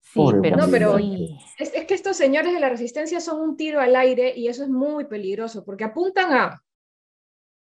Sí, 0.00 0.20
pero, 0.42 0.56
no, 0.56 0.68
pero 0.68 0.98
es, 0.98 1.70
que 1.86 1.94
estos 1.94 2.16
señores 2.16 2.52
de 2.52 2.60
la 2.60 2.68
resistencia 2.68 3.20
son 3.20 3.40
un 3.40 3.56
tiro 3.56 3.80
al 3.80 3.96
aire 3.96 4.34
y 4.36 4.48
eso 4.48 4.62
es 4.62 4.68
muy 4.68 5.06
peligroso 5.06 5.64
porque 5.64 5.84
apuntan 5.84 6.32
a, 6.32 6.62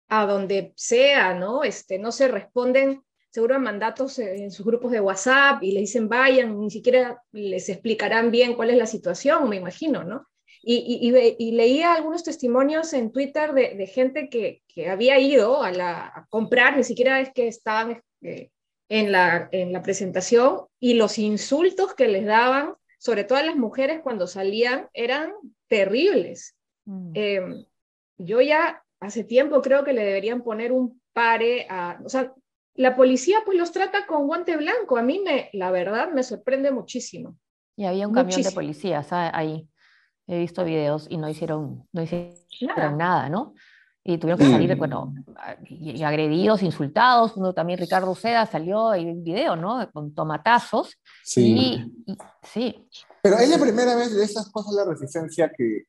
a 0.10 0.26
donde 0.28 0.74
sea, 0.76 1.34
¿no? 1.34 1.64
Este, 1.64 1.98
no 1.98 2.12
se 2.12 2.28
responden 2.28 3.04
seguro 3.32 3.56
a 3.56 3.60
mandatos 3.60 4.20
en 4.20 4.52
sus 4.52 4.66
grupos 4.66 4.92
de 4.92 5.02
WhatsApp 5.02 5.64
y 5.64 5.72
le 5.72 5.82
dicen 5.82 6.08
vayan, 6.08 6.60
ni 6.60 6.70
siquiera 6.70 7.22
les 7.32 7.68
explicarán 7.68 8.30
bien 8.30 8.54
cuál 8.54 8.70
es 8.70 8.78
la 8.78 8.86
situación, 8.86 9.50
me 9.50 9.56
imagino, 9.56 10.04
¿no? 10.04 10.28
Y, 10.68 11.52
leía 11.52 11.94
algunos 11.94 12.24
testimonios 12.24 12.94
en 12.94 13.12
Twitter 13.12 13.54
de, 13.54 13.86
gente 13.86 14.30
que, 14.30 14.64
había 14.90 15.20
ido 15.20 15.62
a, 15.62 15.72
la, 15.72 16.26
comprar, 16.30 16.76
ni 16.76 16.84
siquiera 16.84 17.22
es 17.22 17.32
que 17.32 17.48
estaban 17.48 18.02
eh, 18.22 18.50
en, 18.90 19.12
la, 19.12 19.48
en 19.52 19.72
la 19.72 19.84
presentación, 19.84 20.66
y 20.80 20.96
los 20.96 21.20
insultos 21.20 21.94
que 21.94 22.08
les 22.08 22.26
daban, 22.26 22.74
sobre 22.98 23.24
todo 23.24 23.38
a 23.38 23.44
las 23.44 23.56
mujeres 23.56 24.02
cuando 24.02 24.26
salían, 24.26 24.90
eran 24.94 25.34
terribles. 25.68 26.56
Mm. 26.86 27.12
Em, 27.14 27.66
yo 28.18 28.42
ya 28.42 28.84
hace 29.00 29.24
tiempo 29.24 29.62
creo 29.62 29.84
que 29.84 29.94
le 29.94 30.04
deberían 30.04 30.44
poner 30.44 30.72
un 30.72 31.00
pare 31.14 31.68
a, 31.70 32.00
o 32.04 32.10
sea, 32.10 32.34
la 32.74 32.96
policía 32.96 33.38
pues 33.46 33.58
los 33.58 33.72
trata 33.72 34.08
con 34.08 34.26
guante 34.26 34.58
blanco. 34.58 34.98
A 34.98 35.04
mí 35.04 35.22
me, 35.24 35.50
la 35.54 35.70
verdad, 35.70 36.12
me 36.12 36.24
sorprende 36.24 36.72
muchísimo. 36.72 37.38
Y 37.78 37.86
había 37.86 38.08
un 38.08 38.14
camión 38.14 38.42
de 38.42 38.52
policías 38.52 39.08
ahí. 39.12 39.68
He 40.28 40.40
visto 40.40 40.64
videos 40.64 41.08
y 41.10 41.18
no 41.18 41.30
hicieron, 41.30 41.88
no 41.92 42.02
hicieron 42.02 42.98
nada, 42.98 43.30
¿no? 43.30 43.54
Y 44.08 44.20
tuvieron 44.20 44.40
que 44.40 44.52
salir, 44.52 44.76
bueno, 44.76 45.16
y, 45.68 46.04
agredidos, 46.04 46.62
insultados. 46.62 47.36
Uno 47.38 47.54
también, 47.54 47.80
Ricardo 47.80 48.14
Seda, 48.14 48.46
salió 48.46 48.94
en 48.94 49.10
un 49.10 49.24
video, 49.24 49.56
¿no? 49.56 49.90
Con 49.92 50.14
tomatazos. 50.14 50.96
Sí. 51.24 51.92
sí. 52.44 52.88
Pero 53.24 53.40
es 53.40 53.50
la 53.50 53.58
primera 53.58 53.96
vez 53.96 54.16
de 54.16 54.24
esas 54.24 54.52
cosas 54.52 54.76
de 54.76 54.86
la 54.86 54.92
resistencia 54.92 55.52
que 55.56 55.86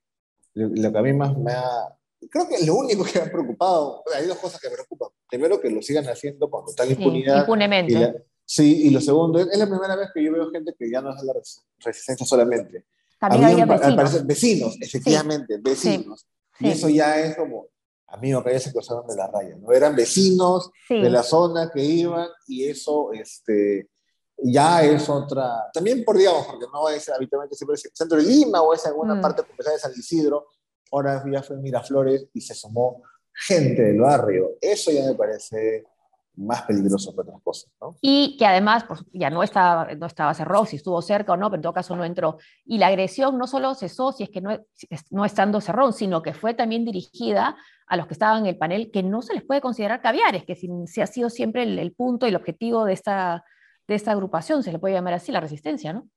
lo, 0.54 0.90
que 0.90 0.98
a 0.98 1.02
mí 1.02 1.12
más 1.12 1.36
me 1.36 1.52
ha... 1.52 1.94
Creo 2.30 2.48
que 2.48 2.64
lo 2.64 2.76
único 2.76 3.04
que 3.04 3.18
me 3.18 3.26
ha 3.26 3.30
preocupado, 3.30 4.02
hay 4.14 4.26
dos 4.26 4.38
cosas 4.38 4.60
que 4.62 4.70
me 4.70 4.74
preocupan. 4.76 5.10
Primero, 5.28 5.60
que 5.60 5.68
lo 5.68 5.82
sigan 5.82 6.06
haciendo 6.06 6.48
cuando 6.48 6.70
está 6.70 6.86
la 6.86 6.92
impunidad. 6.92 7.40
impunemente. 7.40 8.24
sí, 8.46 8.86
y 8.86 8.90
lo 8.90 9.00
segundo, 9.02 9.38
es 9.40 9.58
la 9.58 9.66
primera 9.66 9.94
vez 9.94 10.08
que 10.14 10.24
yo 10.24 10.32
veo 10.32 10.50
gente 10.50 10.74
que 10.78 10.90
ya 10.90 11.02
no 11.02 11.14
es 11.14 11.22
la 11.22 11.34
resistencia 11.84 12.24
solamente, 12.24 12.86
también 13.18 13.44
había, 13.44 13.64
vecinos. 13.66 14.26
vecinos, 14.26 14.76
efectivamente, 14.80 15.58
vecinos. 15.58 16.26
Y 16.58 16.68
eso 16.68 16.88
ya 16.88 17.20
es 17.20 17.36
como, 17.36 17.66
amigo, 18.08 18.42
que 18.42 18.52
ya 18.52 18.60
se 18.60 18.72
cruzaron 18.72 19.06
de 19.06 19.16
la 19.16 19.26
raya, 19.28 19.56
¿no? 19.56 19.72
Eran 19.72 19.94
vecinos 19.96 20.70
de 20.88 21.10
la 21.10 21.22
zona 21.22 21.70
que 21.72 21.82
iban 21.82 22.28
y 22.46 22.68
eso, 22.68 23.12
este, 23.12 23.90
ya 24.38 24.82
es 24.82 25.08
otra, 25.08 25.70
también 25.72 26.04
por, 26.04 26.16
digamos, 26.16 26.46
porque 26.46 26.66
no 26.72 26.88
es 26.88 27.08
habitualmente 27.08 27.56
siempre 27.56 27.74
el 27.74 27.90
centro 27.92 28.18
de 28.18 28.24
Lima 28.24 28.62
o 28.62 28.74
es 28.74 28.84
alguna 28.86 29.14
mm. 29.14 29.20
parte 29.20 29.42
de 29.42 29.78
San 29.78 29.92
Isidro, 29.92 30.48
ahora 30.92 31.22
ya 31.30 31.42
fue 31.42 31.56
Miraflores 31.56 32.28
y 32.32 32.40
se 32.40 32.54
sumó 32.54 33.02
gente 33.32 33.82
del 33.82 34.00
barrio. 34.00 34.56
Eso 34.60 34.90
ya 34.90 35.04
me 35.04 35.14
parece 35.14 35.84
más 36.36 36.62
peligroso 36.62 37.14
que 37.14 37.20
otras 37.22 37.40
cosas. 37.42 37.70
¿no? 37.80 37.96
Y 38.00 38.36
que 38.38 38.46
además 38.46 38.84
pues, 38.84 39.04
ya 39.12 39.30
no 39.30 39.42
estaba, 39.42 39.94
no 39.94 40.06
estaba 40.06 40.34
cerrado, 40.34 40.66
si 40.66 40.76
estuvo 40.76 41.00
cerca 41.02 41.32
o 41.32 41.36
no, 41.36 41.50
pero 41.50 41.56
en 41.56 41.62
todo 41.62 41.72
caso 41.72 41.96
no 41.96 42.04
entró. 42.04 42.38
Y 42.64 42.78
la 42.78 42.88
agresión 42.88 43.38
no 43.38 43.46
solo 43.46 43.74
cesó 43.74 44.12
si 44.12 44.24
es 44.24 44.30
que 44.30 44.40
no, 44.40 44.58
no 45.10 45.24
estando 45.24 45.60
cerrado, 45.60 45.92
sino 45.92 46.22
que 46.22 46.34
fue 46.34 46.54
también 46.54 46.84
dirigida 46.84 47.56
a 47.86 47.96
los 47.96 48.06
que 48.06 48.14
estaban 48.14 48.40
en 48.40 48.46
el 48.46 48.58
panel, 48.58 48.90
que 48.90 49.02
no 49.02 49.22
se 49.22 49.34
les 49.34 49.44
puede 49.44 49.60
considerar 49.60 50.02
caviares, 50.02 50.44
que 50.44 50.56
si, 50.56 50.68
si 50.86 51.00
ha 51.00 51.06
sido 51.06 51.30
siempre 51.30 51.62
el, 51.62 51.92
punto 51.92 52.26
y 52.26 52.30
el 52.30 52.36
objetivo 52.36 52.84
de 52.84 52.92
esta, 52.92 53.44
de 53.86 53.94
esta 53.94 54.12
agrupación, 54.12 54.62
se 54.62 54.72
le 54.72 54.78
puede 54.78 54.94
llamar 54.94 55.14
así, 55.14 55.32
la 55.32 55.40
resistencia, 55.40 55.92
¿no? 55.92 56.08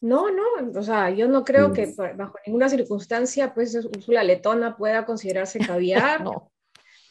No, 0.00 0.30
no, 0.30 0.78
o 0.78 0.82
sea, 0.82 1.10
yo 1.10 1.26
no 1.26 1.44
creo 1.44 1.72
que 1.72 1.92
bajo 2.16 2.36
ninguna 2.46 2.68
circunstancia, 2.68 3.52
pues, 3.52 3.74
Úrsula 3.74 4.22
Letona 4.22 4.76
pueda 4.76 5.04
considerarse 5.04 5.58
caviar. 5.66 6.22
no. 6.22 6.52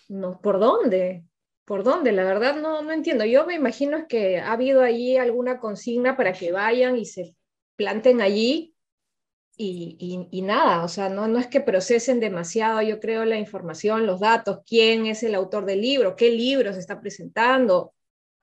no. 0.07 0.39
¿Por 0.39 0.57
dónde? 0.57 1.25
¿Por 1.67 1.83
dónde? 1.83 2.13
La 2.13 2.23
verdad 2.23 2.55
no, 2.55 2.81
no 2.81 2.93
entiendo. 2.93 3.25
Yo 3.25 3.45
me 3.45 3.55
imagino 3.55 4.07
que 4.07 4.39
ha 4.39 4.53
habido 4.53 4.81
allí 4.83 5.17
alguna 5.17 5.59
consigna 5.59 6.15
para 6.15 6.31
que 6.31 6.53
vayan 6.53 6.95
y 6.95 7.03
se 7.03 7.35
planten 7.75 8.21
allí 8.21 8.73
y, 9.57 10.27
y, 10.31 10.41
nada, 10.43 10.85
o 10.85 10.87
sea, 10.87 11.09
no, 11.09 11.27
no 11.27 11.39
es 11.39 11.47
que 11.47 11.59
procesen 11.59 12.21
demasiado, 12.21 12.81
yo 12.83 13.01
creo, 13.01 13.25
la 13.25 13.37
información, 13.37 14.05
los 14.05 14.21
datos, 14.21 14.59
quién 14.65 15.07
es 15.07 15.23
el 15.23 15.35
autor 15.35 15.65
del 15.65 15.81
libro, 15.81 16.15
qué 16.15 16.29
libro 16.29 16.71
se 16.71 16.79
está 16.79 17.01
presentando, 17.01 17.93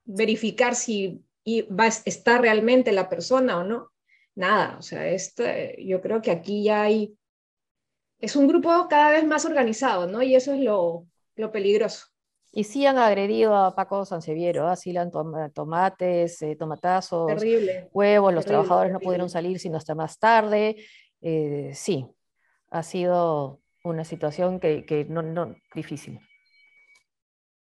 verificar 0.05 0.75
si 0.75 1.25
va, 1.71 1.87
está 1.87 2.39
realmente 2.39 2.93
la 2.93 3.09
persona 3.09 3.59
o 3.59 3.65
no. 3.65 3.91
Nada, 4.35 4.77
o 4.79 4.83
sea, 4.83 5.09
este, 5.09 5.77
yo 5.87 6.03
creo 6.03 6.21
que 6.21 6.31
aquí 6.33 6.65
ya 6.65 6.83
hay, 6.83 7.17
es 8.19 8.37
un 8.37 8.49
grupo 8.49 8.87
cada 8.91 9.13
vez 9.13 9.25
más 9.25 9.47
organizado, 9.47 10.07
¿no? 10.09 10.23
Y 10.23 10.35
eso 10.35 10.53
es 10.53 10.61
lo, 10.61 11.07
lo 11.37 11.53
peligroso. 11.53 12.14
Y 12.57 12.63
sí 12.63 12.87
han 12.87 12.99
agredido 12.99 13.57
a 13.57 13.75
Paco 13.75 14.05
Sanseviero, 14.05 14.69
así 14.69 14.93
le 14.93 15.01
han 15.01 15.11
tomates, 15.53 16.41
eh, 16.41 16.55
tomatazos, 16.55 17.43
huevos, 17.93 18.33
los 18.33 18.47
trabajadores 18.47 18.93
no 18.93 19.01
pudieron 19.01 19.29
salir 19.29 19.59
sino 19.59 19.77
hasta 19.77 19.97
más 19.97 20.21
tarde. 20.21 20.77
Eh, 21.21 21.73
sí, 21.75 22.07
ha 22.71 22.85
sido 22.85 23.61
una 23.83 24.05
situación 24.05 24.61
que, 24.61 24.85
que 24.85 25.05
no, 25.05 25.21
no, 25.21 25.57
difícil. 25.75 26.21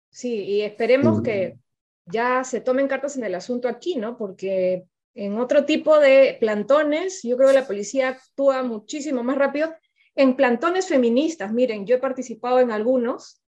Sí, 0.09 0.43
y 0.43 0.61
esperemos 0.61 1.21
que 1.21 1.59
ya 2.07 2.43
se 2.43 2.59
tomen 2.59 2.87
cartas 2.87 3.15
en 3.15 3.25
el 3.25 3.35
asunto 3.35 3.67
aquí, 3.67 3.95
¿no? 3.95 4.17
Porque 4.17 4.85
en 5.13 5.37
otro 5.37 5.65
tipo 5.65 5.99
de 5.99 6.35
plantones, 6.39 7.21
yo 7.21 7.37
creo 7.37 7.49
que 7.49 7.59
la 7.59 7.67
policía 7.67 8.09
actúa 8.09 8.63
muchísimo 8.63 9.21
más 9.21 9.37
rápido. 9.37 9.71
En 10.15 10.35
plantones 10.35 10.87
feministas, 10.87 11.53
miren, 11.53 11.85
yo 11.85 11.97
he 11.97 11.99
participado 11.99 12.59
en 12.59 12.71
algunos 12.71 13.39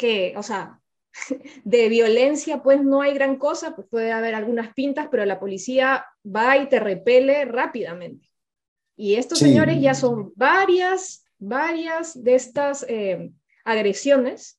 que, 0.00 0.32
o 0.36 0.42
sea, 0.42 0.80
de 1.64 1.88
violencia 1.90 2.62
pues 2.62 2.82
no 2.82 3.02
hay 3.02 3.12
gran 3.12 3.36
cosa, 3.36 3.76
pues 3.76 3.86
puede 3.88 4.12
haber 4.12 4.34
algunas 4.34 4.72
pintas, 4.72 5.08
pero 5.10 5.26
la 5.26 5.38
policía 5.38 6.06
va 6.24 6.56
y 6.56 6.68
te 6.68 6.80
repele 6.80 7.44
rápidamente. 7.44 8.30
Y 8.96 9.14
estos 9.14 9.38
señores 9.38 9.80
ya 9.80 9.94
son 9.94 10.32
varias, 10.36 11.24
varias 11.38 12.22
de 12.22 12.34
estas 12.34 12.84
eh, 12.88 13.30
agresiones 13.64 14.58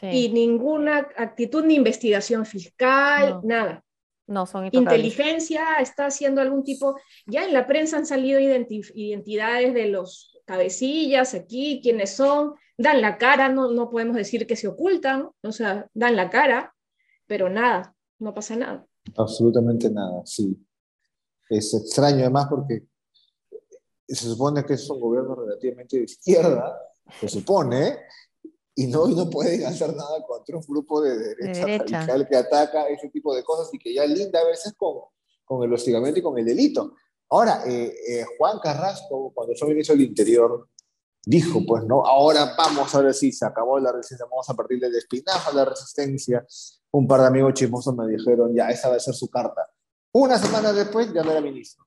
y 0.00 0.30
ninguna 0.30 1.08
actitud 1.16 1.64
ni 1.64 1.74
investigación 1.74 2.44
fiscal, 2.44 3.40
nada. 3.44 3.84
No, 4.26 4.46
son 4.46 4.68
Inteligencia 4.72 5.76
está 5.80 6.06
haciendo 6.06 6.40
algún 6.40 6.64
tipo, 6.64 6.98
ya 7.26 7.44
en 7.44 7.52
la 7.52 7.66
prensa 7.66 7.98
han 7.98 8.06
salido 8.06 8.40
identidades 8.40 9.74
de 9.74 9.86
los 9.86 10.38
cabecillas 10.46 11.34
aquí, 11.34 11.80
quiénes 11.82 12.16
son, 12.16 12.54
dan 12.76 13.00
la 13.00 13.18
cara, 13.18 13.48
no, 13.48 13.70
no 13.70 13.90
podemos 13.90 14.16
decir 14.16 14.46
que 14.46 14.56
se 14.56 14.68
ocultan, 14.68 15.30
o 15.42 15.52
sea, 15.52 15.88
dan 15.94 16.16
la 16.16 16.30
cara, 16.30 16.74
pero 17.26 17.48
nada, 17.48 17.94
no 18.18 18.34
pasa 18.34 18.56
nada. 18.56 18.86
Absolutamente 19.16 19.90
nada, 19.90 20.22
sí. 20.24 20.56
Es 21.48 21.74
extraño 21.74 22.20
además 22.20 22.46
porque 22.48 22.84
se 24.08 24.26
supone 24.26 24.64
que 24.64 24.74
es 24.74 24.90
un 24.90 25.00
gobierno 25.00 25.34
relativamente 25.34 25.98
de 25.98 26.04
izquierda, 26.04 26.78
se 27.20 27.28
supone, 27.28 27.98
y 28.74 28.86
no, 28.86 29.08
y 29.08 29.14
no 29.14 29.28
pueden 29.28 29.64
hacer 29.66 29.94
nada 29.94 30.24
contra 30.26 30.56
un 30.56 30.64
grupo 30.66 31.02
de 31.02 31.34
derecha, 31.34 31.66
radical 31.66 32.28
que 32.28 32.36
ataca 32.36 32.88
ese 32.88 33.10
tipo 33.10 33.34
de 33.34 33.44
cosas 33.44 33.72
y 33.72 33.78
que 33.78 33.92
ya 33.92 34.06
linda 34.06 34.40
a 34.40 34.46
veces 34.46 34.72
con, 34.76 35.02
con 35.44 35.62
el 35.62 35.72
hostigamiento 35.72 36.20
y 36.20 36.22
con 36.22 36.38
el 36.38 36.44
delito. 36.44 36.94
Ahora, 37.28 37.62
eh, 37.66 37.92
eh, 38.08 38.24
Juan 38.38 38.58
Carrasco, 38.60 39.32
cuando 39.34 39.54
fue 39.54 39.68
ministro 39.68 39.94
del 39.94 40.06
Interior, 40.06 40.68
dijo, 41.24 41.64
pues, 41.66 41.84
¿no? 41.84 42.04
Ahora 42.04 42.54
vamos, 42.56 42.94
ahora 42.94 43.12
sí, 43.12 43.32
se 43.32 43.46
acabó 43.46 43.78
la 43.78 43.92
resistencia, 43.92 44.26
vamos 44.30 44.48
a 44.48 44.54
partir 44.54 44.80
del 44.80 44.94
espinazo 44.94 45.50
a 45.50 45.54
la 45.54 45.64
resistencia. 45.64 46.44
Un 46.90 47.06
par 47.06 47.20
de 47.20 47.26
amigos 47.28 47.54
chismosos 47.54 47.94
me 47.94 48.06
dijeron, 48.06 48.54
ya, 48.54 48.68
esa 48.68 48.88
va 48.88 48.96
a 48.96 49.00
ser 49.00 49.14
su 49.14 49.28
carta. 49.28 49.68
Una 50.12 50.38
semana 50.38 50.72
después 50.72 51.12
ya 51.12 51.22
no 51.22 51.30
era 51.30 51.40
ministro. 51.40 51.86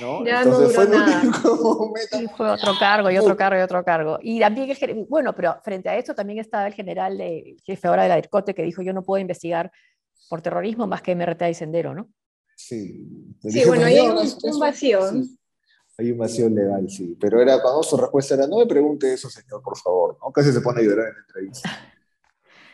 ¿no? 0.00 0.24
Ya 0.24 0.42
Entonces 0.42 0.74
fue, 0.74 0.88
nada. 0.88 1.22
Y 1.24 2.26
fue 2.36 2.50
otro 2.50 2.72
cargo 2.78 3.10
y 3.10 3.18
otro 3.18 3.36
cargo 3.36 3.58
y 3.58 3.62
otro 3.62 3.84
cargo. 3.84 4.18
Y 4.20 4.40
también, 4.40 4.70
el, 4.80 5.06
bueno, 5.08 5.34
pero 5.34 5.58
frente 5.62 5.88
a 5.88 5.96
esto 5.96 6.14
también 6.14 6.38
estaba 6.38 6.66
el 6.66 6.74
general 6.74 7.16
de, 7.16 7.56
jefe 7.64 7.88
ahora 7.88 8.04
de 8.04 8.08
la 8.08 8.16
DIRCOTE 8.16 8.54
que 8.54 8.62
dijo, 8.62 8.82
yo 8.82 8.92
no 8.92 9.02
puedo 9.02 9.20
investigar 9.20 9.72
por 10.28 10.42
terrorismo 10.42 10.86
más 10.86 11.02
que 11.02 11.14
MRTA 11.14 11.50
y 11.50 11.54
Sendero, 11.54 11.94
¿no? 11.94 12.08
Sí. 12.56 13.06
Sí, 13.42 13.64
bueno, 13.66 13.86
hay 13.86 14.00
un, 14.00 14.58
vacío. 14.58 15.00
Hay 15.98 16.10
un 16.10 16.18
vacío 16.18 16.48
legal, 16.48 16.88
sí. 16.90 17.16
Pero 17.18 17.40
era 17.40 17.60
cuando 17.62 17.82
su 17.82 17.96
respuesta 17.96 18.34
era, 18.34 18.46
no 18.46 18.58
me 18.58 18.66
pregunte 18.66 19.12
eso, 19.12 19.30
señor, 19.30 19.62
por 19.62 19.78
favor. 19.78 20.18
¿no? 20.22 20.30
Casi 20.30 20.52
se 20.52 20.60
pone 20.60 20.80
a 20.80 20.84
llorar 20.84 21.08
en 21.08 21.14
la 21.14 21.20
entrevista. 21.20 21.94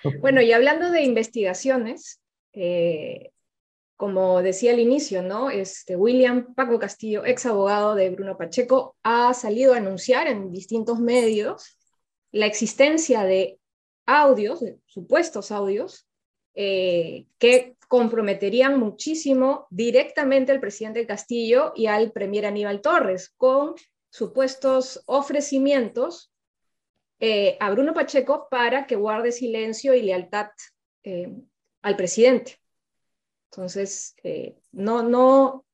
bueno, 0.20 0.40
y 0.40 0.52
hablando 0.52 0.90
de 0.90 1.02
investigaciones, 1.02 2.20
eh, 2.52 3.30
como 3.96 4.42
decía 4.42 4.72
al 4.72 4.80
inicio, 4.80 5.22
¿no? 5.22 5.50
Este, 5.50 5.94
William 5.94 6.54
Paco 6.54 6.80
Castillo, 6.80 7.24
ex 7.24 7.46
abogado 7.46 7.94
de 7.94 8.10
Bruno 8.10 8.36
Pacheco, 8.36 8.96
ha 9.04 9.32
salido 9.34 9.74
a 9.74 9.76
anunciar 9.76 10.26
en 10.26 10.50
distintos 10.50 10.98
medios 10.98 11.78
la 12.32 12.46
existencia 12.46 13.22
de 13.22 13.60
audios, 14.06 14.60
de 14.60 14.78
supuestos 14.86 15.52
audios, 15.52 16.08
eh, 16.54 17.26
que 17.38 17.76
comprometerían 17.92 18.80
muchísimo 18.80 19.66
directamente 19.68 20.50
al 20.50 20.60
presidente 20.60 21.06
Castillo 21.06 21.74
y 21.76 21.88
al 21.88 22.10
premier 22.10 22.46
Aníbal 22.46 22.80
Torres 22.80 23.28
con 23.36 23.74
supuestos 24.08 25.02
ofrecimientos 25.04 26.32
eh, 27.20 27.58
a 27.60 27.70
Bruno 27.70 27.92
Pacheco 27.92 28.48
para 28.50 28.86
que 28.86 28.96
guarde 28.96 29.30
silencio 29.30 29.92
y 29.92 30.00
lealtad 30.00 30.46
eh, 31.02 31.36
al 31.82 31.96
presidente. 31.96 32.58
Entonces, 33.50 34.16
eh, 34.22 34.56
no, 34.70 35.02
no, 35.02 35.66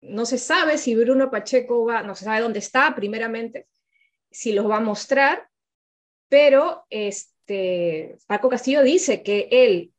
no 0.00 0.24
se 0.24 0.38
sabe 0.38 0.78
si 0.78 0.94
Bruno 0.94 1.32
Pacheco 1.32 1.84
va, 1.84 2.04
no 2.04 2.14
se 2.14 2.26
sabe 2.26 2.42
dónde 2.42 2.60
está 2.60 2.94
primeramente, 2.94 3.66
si 4.30 4.52
los 4.52 4.70
va 4.70 4.76
a 4.76 4.80
mostrar, 4.80 5.48
pero 6.28 6.86
este, 6.90 8.18
Paco 8.28 8.48
Castillo 8.48 8.84
dice 8.84 9.24
que 9.24 9.48
él 9.50 9.92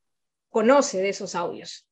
conoce 0.50 1.00
de 1.00 1.10
esos 1.10 1.36
audios. 1.36 1.88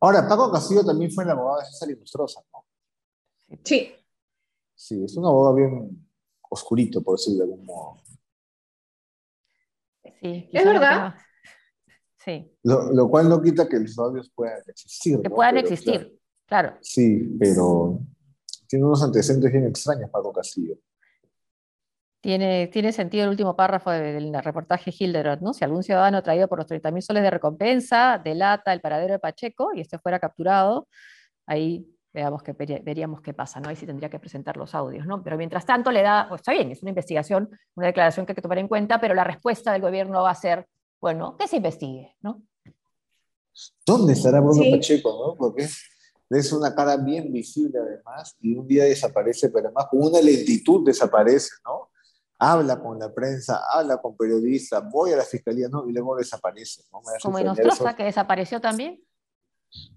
Ahora, 0.00 0.26
Paco 0.28 0.50
Castillo 0.50 0.84
también 0.84 1.10
fue 1.10 1.24
el 1.24 1.30
abogado 1.30 1.60
de 1.60 1.66
César 1.66 1.90
Ilustrosa, 1.90 2.40
¿no? 2.52 2.66
Sí. 3.64 3.94
Sí, 4.74 5.04
es 5.04 5.16
un 5.16 5.24
abogado 5.24 5.54
bien 5.54 6.08
oscurito, 6.50 7.02
por 7.02 7.16
decirlo 7.16 7.38
de 7.38 7.52
algún 7.52 7.64
modo. 7.64 8.02
Sí, 10.20 10.48
es 10.52 10.64
verdad. 10.64 11.14
Lo, 12.62 13.08
cual 13.08 13.28
no 13.28 13.40
quita 13.40 13.68
que 13.68 13.78
los 13.78 13.96
audios 13.98 14.30
puedan 14.34 14.60
existir. 14.66 15.20
Que 15.22 15.30
puedan 15.30 15.56
existir, 15.58 16.18
claro, 16.44 16.76
Sí, 16.80 17.36
pero 17.38 18.00
tiene 18.66 18.84
unos 18.84 19.02
antecedentes 19.02 19.52
bien 19.52 19.66
extraños, 19.66 20.10
Paco 20.10 20.32
Castillo. 20.32 20.76
Tiene, 22.26 22.66
tiene 22.66 22.90
sentido 22.90 23.22
el 23.22 23.30
último 23.30 23.54
párrafo 23.54 23.88
del, 23.92 24.34
reportaje 24.42 24.90
Hilderod, 24.90 25.38
¿no? 25.42 25.54
Si 25.54 25.62
algún 25.62 25.84
ciudadano 25.84 26.24
traído 26.24 26.48
por 26.48 26.58
los 26.58 26.66
30.000 26.66 27.00
soles 27.00 27.22
de 27.22 27.30
recompensa 27.30 28.18
delata 28.18 28.72
el 28.72 28.80
paradero 28.80 29.12
de 29.12 29.20
Pacheco 29.20 29.70
y 29.72 29.80
este 29.80 30.00
fuera 30.00 30.18
capturado, 30.18 30.88
ahí 31.46 31.86
veamos 32.12 32.42
que, 32.42 32.52
veríamos 32.82 33.20
qué 33.20 33.32
pasa, 33.32 33.60
¿no? 33.60 33.68
Ahí 33.68 33.76
sí 33.76 33.86
tendría 33.86 34.10
que 34.10 34.18
presentar 34.18 34.56
los 34.56 34.74
audios, 34.74 35.06
¿no? 35.06 35.22
Pero 35.22 35.36
mientras 35.36 35.64
tanto 35.64 35.92
le 35.92 36.02
da, 36.02 36.26
pues 36.28 36.40
está 36.40 36.50
bien, 36.50 36.72
es 36.72 36.82
una 36.82 36.88
investigación, 36.88 37.48
una 37.76 37.86
declaración 37.86 38.26
que 38.26 38.32
hay 38.32 38.34
que 38.34 38.42
tomar 38.42 38.58
en 38.58 38.66
cuenta, 38.66 39.00
pero 39.00 39.14
la 39.14 39.22
respuesta 39.22 39.72
del 39.72 39.82
gobierno 39.82 40.24
va 40.24 40.32
a 40.32 40.34
ser 40.34 40.66
bueno, 41.00 41.36
que 41.36 41.46
se 41.46 41.58
investigue, 41.58 42.16
¿no? 42.22 42.42
¿Dónde 43.86 44.14
estará 44.14 44.40
Bruno 44.40 44.64
Pacheco, 44.72 45.28
no? 45.28 45.36
Porque 45.36 45.68
es 46.30 46.52
una 46.52 46.74
cara 46.74 46.96
bien 46.96 47.32
visible 47.32 47.78
además 47.78 48.36
y 48.40 48.56
un 48.56 48.66
día 48.66 48.82
desaparece, 48.82 49.48
pero 49.48 49.68
además 49.68 49.86
con 49.88 50.02
una 50.02 50.20
lentitud 50.20 50.84
desaparece, 50.84 51.50
¿no? 51.64 51.90
Habla 52.38 52.80
con 52.80 52.98
la 52.98 53.12
prensa, 53.14 53.62
habla 53.70 53.96
con 53.96 54.16
periodistas, 54.16 54.82
voy 54.90 55.12
a 55.12 55.16
la 55.16 55.24
fiscalía, 55.24 55.68
¿no? 55.68 55.88
Y 55.88 55.92
luego 55.92 56.16
desaparece, 56.16 56.82
¿no? 56.92 57.00
Como 57.22 57.40
Nostroza, 57.40 57.96
que 57.96 58.04
desapareció 58.04 58.60
también. 58.60 59.02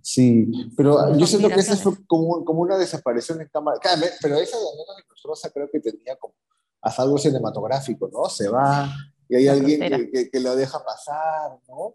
Sí, 0.01 0.71
pero 0.75 1.15
yo 1.15 1.27
siento 1.27 1.49
que 1.49 1.59
esa 1.59 1.75
fue 1.75 1.93
como, 2.07 2.43
como, 2.43 2.61
una 2.61 2.77
desaparición 2.77 3.41
en 3.41 3.49
cámara. 3.49 3.77
Pero 4.21 4.37
esa 4.37 4.57
de 4.57 4.63
Nostroza 5.09 5.49
creo 5.51 5.69
que 5.71 5.79
tenía 5.79 6.15
como 6.15 6.33
hasta 6.81 7.03
algo 7.03 7.17
cinematográfico, 7.17 8.09
¿no? 8.11 8.29
Se 8.29 8.47
va, 8.47 8.89
y 9.27 9.35
hay 9.35 9.47
alguien 9.47 10.09
que, 10.11 10.29
que, 10.29 10.39
lo 10.39 10.55
deja 10.55 10.83
pasar, 10.83 11.59
¿no? 11.67 11.93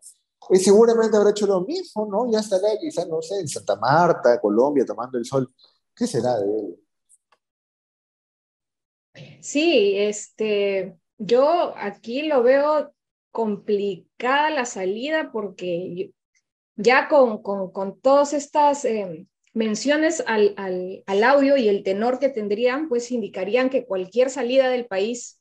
Y 0.51 0.59
seguramente 0.59 1.17
habrá 1.17 1.31
hecho 1.31 1.47
lo 1.47 1.63
mismo, 1.63 2.07
¿no? 2.07 2.31
Ya 2.31 2.41
estará 2.41 2.69
quizás, 2.79 3.09
no 3.09 3.23
sé, 3.23 3.41
en 3.41 3.49
Santa 3.49 3.77
Marta, 3.77 4.41
Colombia, 4.41 4.85
tomando 4.85 5.19
el 5.19 5.25
sol. 5.25 5.53
¿Qué 5.95 6.07
será 6.07 6.39
de 6.39 6.45
él? 6.45 6.84
Sí, 9.41 9.95
este, 9.97 10.97
yo 11.19 11.75
aquí 11.77 12.23
lo 12.23 12.43
veo 12.43 12.93
complicada 13.31 14.51
la 14.51 14.65
salida 14.65 15.31
porque 15.33 16.13
ya 16.77 17.09
con, 17.09 17.43
con, 17.43 17.71
con 17.73 18.01
todas 18.01 18.33
estas 18.33 18.85
eh, 18.85 19.27
menciones 19.53 20.23
al, 20.27 20.55
al, 20.57 21.03
al, 21.07 21.25
audio 21.25 21.57
y 21.57 21.69
el 21.69 21.83
tenor 21.83 22.19
que 22.19 22.29
tendrían, 22.29 22.89
pues 22.89 23.11
indicarían 23.11 23.71
que 23.71 23.87
cualquier 23.87 24.31
salida 24.31 24.69
del 24.69 24.87
país 24.87 25.41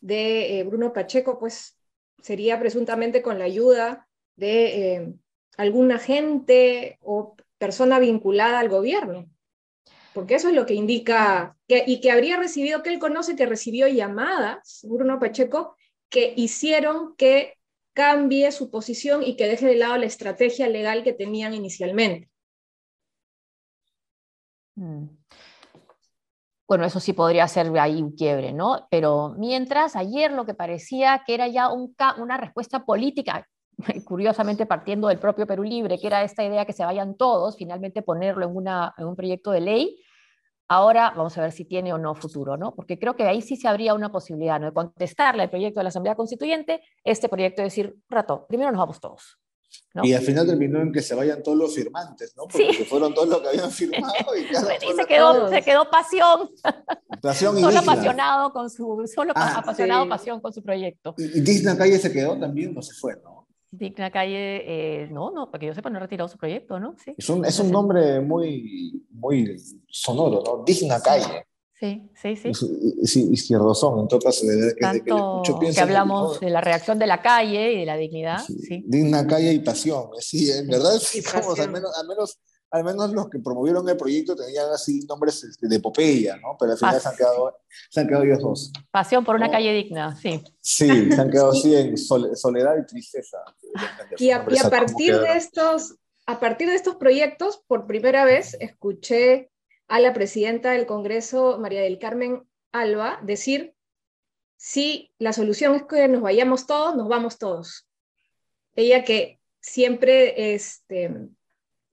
de 0.00 0.58
eh, 0.58 0.64
Bruno 0.64 0.92
Pacheco, 0.92 1.38
pues 1.38 1.78
sería 2.22 2.58
presuntamente 2.58 3.22
con 3.22 3.38
la 3.38 3.44
ayuda 3.44 4.08
de 4.36 4.94
eh, 4.94 5.14
algún 5.56 5.92
agente 5.92 6.98
o 7.00 7.36
persona 7.58 7.98
vinculada 7.98 8.58
al 8.58 8.68
gobierno, 8.68 9.30
porque 10.14 10.36
eso 10.36 10.48
es 10.48 10.54
lo 10.54 10.64
que 10.64 10.74
indica, 10.74 11.56
y 11.68 12.00
que 12.00 12.10
habría 12.10 12.36
recibido, 12.36 12.82
que 12.82 12.90
él 12.90 12.98
conoce 12.98 13.36
que 13.36 13.46
recibió 13.46 13.88
llamadas, 13.88 14.80
Bruno 14.88 15.18
Pacheco, 15.18 15.76
que 16.08 16.32
hicieron 16.36 17.16
que 17.16 17.54
cambie 17.92 18.50
su 18.52 18.70
posición 18.70 19.22
y 19.22 19.36
que 19.36 19.46
deje 19.46 19.66
de 19.66 19.76
lado 19.76 19.96
la 19.96 20.06
estrategia 20.06 20.68
legal 20.68 21.04
que 21.04 21.12
tenían 21.12 21.54
inicialmente. 21.54 22.30
Mm 24.76 25.06
bueno, 26.66 26.86
eso 26.86 26.98
sí 26.98 27.12
podría 27.12 27.46
ser 27.46 27.70
ahí 27.78 28.02
un 28.02 28.12
quiebre, 28.12 28.52
¿no? 28.52 28.86
Pero 28.90 29.34
mientras, 29.36 29.96
ayer 29.96 30.32
lo 30.32 30.46
que 30.46 30.54
parecía 30.54 31.22
que 31.26 31.34
era 31.34 31.46
ya 31.46 31.70
un, 31.70 31.94
una 32.18 32.36
respuesta 32.36 32.84
política, 32.84 33.46
curiosamente 34.04 34.66
partiendo 34.66 35.08
del 35.08 35.18
propio 35.18 35.46
Perú 35.46 35.62
Libre, 35.62 35.98
que 35.98 36.06
era 36.06 36.22
esta 36.22 36.44
idea 36.44 36.64
que 36.64 36.72
se 36.72 36.84
vayan 36.84 37.16
todos, 37.16 37.56
finalmente 37.56 38.02
ponerlo 38.02 38.46
en, 38.46 38.56
una, 38.56 38.94
en 38.98 39.06
un 39.06 39.16
proyecto 39.16 39.50
de 39.50 39.60
ley, 39.60 40.00
ahora 40.68 41.12
vamos 41.16 41.36
a 41.38 41.42
ver 41.42 41.52
si 41.52 41.64
tiene 41.64 41.92
o 41.92 41.98
no 41.98 42.14
futuro, 42.14 42.56
¿no? 42.56 42.74
Porque 42.74 42.98
creo 42.98 43.16
que 43.16 43.24
ahí 43.24 43.42
sí 43.42 43.56
se 43.56 43.68
habría 43.68 43.94
una 43.94 44.10
posibilidad, 44.10 44.58
¿no? 44.60 44.66
De 44.66 44.72
contestarle 44.72 45.42
al 45.42 45.50
proyecto 45.50 45.80
de 45.80 45.84
la 45.84 45.88
Asamblea 45.88 46.14
Constituyente, 46.14 46.82
este 47.02 47.28
proyecto 47.28 47.62
de 47.62 47.66
decir, 47.66 47.96
rato, 48.08 48.46
primero 48.48 48.70
nos 48.70 48.78
vamos 48.78 49.00
todos. 49.00 49.38
Y 50.02 50.12
al 50.12 50.22
final 50.22 50.46
terminó 50.46 50.80
en 50.80 50.92
que 50.92 51.00
se 51.00 51.14
vayan 51.14 51.42
todos 51.42 51.56
los 51.56 51.74
firmantes, 51.74 52.34
¿no? 52.36 52.44
Porque 52.48 52.74
se 52.74 52.84
fueron 52.84 53.14
todos 53.14 53.28
los 53.28 53.40
que 53.40 53.48
habían 53.48 53.70
firmado 53.70 54.14
y, 54.36 54.54
se, 54.96 55.06
quedó, 55.06 55.48
se 55.48 55.62
quedó 55.62 55.88
pasión. 55.88 56.50
Pasión 57.22 57.60
solo 57.60 57.78
apasionado 57.78 58.52
con 58.52 58.68
su, 58.70 59.08
solo 59.12 59.32
ah, 59.36 59.58
apasionado 59.58 60.08
pasión 60.08 60.40
con 60.40 60.52
su 60.52 60.62
proyecto. 60.62 61.14
Y, 61.16 61.40
Digna 61.40 61.76
Calle 61.76 61.98
se 61.98 62.12
quedó 62.12 62.36
también, 62.38 62.74
no 62.74 62.82
se 62.82 62.92
fue, 62.94 63.16
¿no? 63.22 63.43
Digna 63.78 64.10
Calle, 64.10 64.62
eh, 64.66 65.08
no, 65.10 65.30
no, 65.30 65.50
porque 65.50 65.66
yo 65.66 65.74
sepa, 65.74 65.90
no 65.90 65.96
ha 65.96 66.00
retirado 66.00 66.28
su 66.28 66.38
proyecto, 66.38 66.78
¿no? 66.78 66.94
Sí. 67.04 67.14
Es 67.16 67.28
un, 67.28 67.44
es 67.44 67.58
un 67.58 67.70
nombre 67.70 68.20
muy, 68.20 69.06
muy 69.10 69.56
sonoro, 69.88 70.42
¿no? 70.44 70.64
Digna 70.64 71.00
Calle. 71.00 71.46
Sí, 71.84 72.08
sí, 72.14 72.36
sí. 72.36 72.52
Sí, 73.02 73.28
izquierdosón, 73.32 74.00
en 74.00 74.08
todo 74.08 74.20
caso. 74.20 74.46
Tanto 74.80 75.42
que, 75.60 75.72
que 75.72 75.80
hablamos 75.80 76.38
de 76.40 76.48
la 76.48 76.60
reacción 76.60 76.98
de 76.98 77.06
la 77.06 77.20
calle 77.20 77.72
y 77.72 77.80
de 77.80 77.86
la 77.86 77.96
dignidad. 77.96 78.38
Sí, 78.46 78.84
Digna 78.86 79.26
calle 79.26 79.52
y 79.52 79.58
pasión. 79.58 80.08
Sí, 80.20 80.50
en 80.50 80.68
verdad, 80.70 80.92
al, 80.92 81.70
menos, 81.70 81.98
al, 81.98 82.06
menos, 82.06 82.38
al 82.74 82.82
menos 82.82 83.12
los 83.12 83.30
que 83.30 83.38
promovieron 83.38 83.88
el 83.88 83.96
proyecto 83.96 84.34
tenían 84.34 84.68
así 84.72 85.06
nombres 85.06 85.44
este, 85.44 85.68
de 85.68 85.76
epopeya, 85.76 86.36
¿no? 86.38 86.56
Pero 86.58 86.72
al 86.72 86.78
final 86.78 87.00
se, 87.00 87.08
han 87.08 87.16
quedado, 87.16 87.60
se 87.88 88.00
han 88.00 88.08
quedado 88.08 88.24
ellos 88.24 88.40
dos. 88.40 88.72
Pasión 88.90 89.24
por 89.24 89.36
una 89.36 89.48
calle 89.48 89.72
digna, 89.72 90.16
sí. 90.16 90.42
Sí, 90.58 90.88
se 91.12 91.20
han 91.20 91.30
quedado 91.30 91.50
así 91.52 91.72
en 91.72 91.96
soledad 91.96 92.76
y 92.76 92.84
tristeza. 92.86 93.38
Y 94.18 94.30
a, 94.30 94.44
y 94.48 94.58
a 94.58 94.70
partir 94.70 95.18
de 95.20 95.36
estos, 95.36 95.94
a 96.26 96.40
partir 96.40 96.68
de 96.68 96.74
estos 96.74 96.96
proyectos, 96.96 97.62
por 97.68 97.86
primera 97.86 98.24
vez 98.24 98.56
escuché 98.58 99.50
a 99.86 100.00
la 100.00 100.12
presidenta 100.12 100.72
del 100.72 100.86
Congreso, 100.86 101.58
María 101.60 101.82
del 101.82 102.00
Carmen 102.00 102.42
Alba, 102.72 103.20
decir, 103.22 103.74
si 104.56 105.12
la 105.18 105.32
solución 105.32 105.76
es 105.76 105.84
que 105.84 106.08
nos 106.08 106.22
vayamos 106.22 106.66
todos, 106.66 106.96
nos 106.96 107.08
vamos 107.08 107.38
todos. 107.38 107.86
Ella 108.74 109.04
que 109.04 109.40
siempre 109.60 110.54
este, 110.54 111.28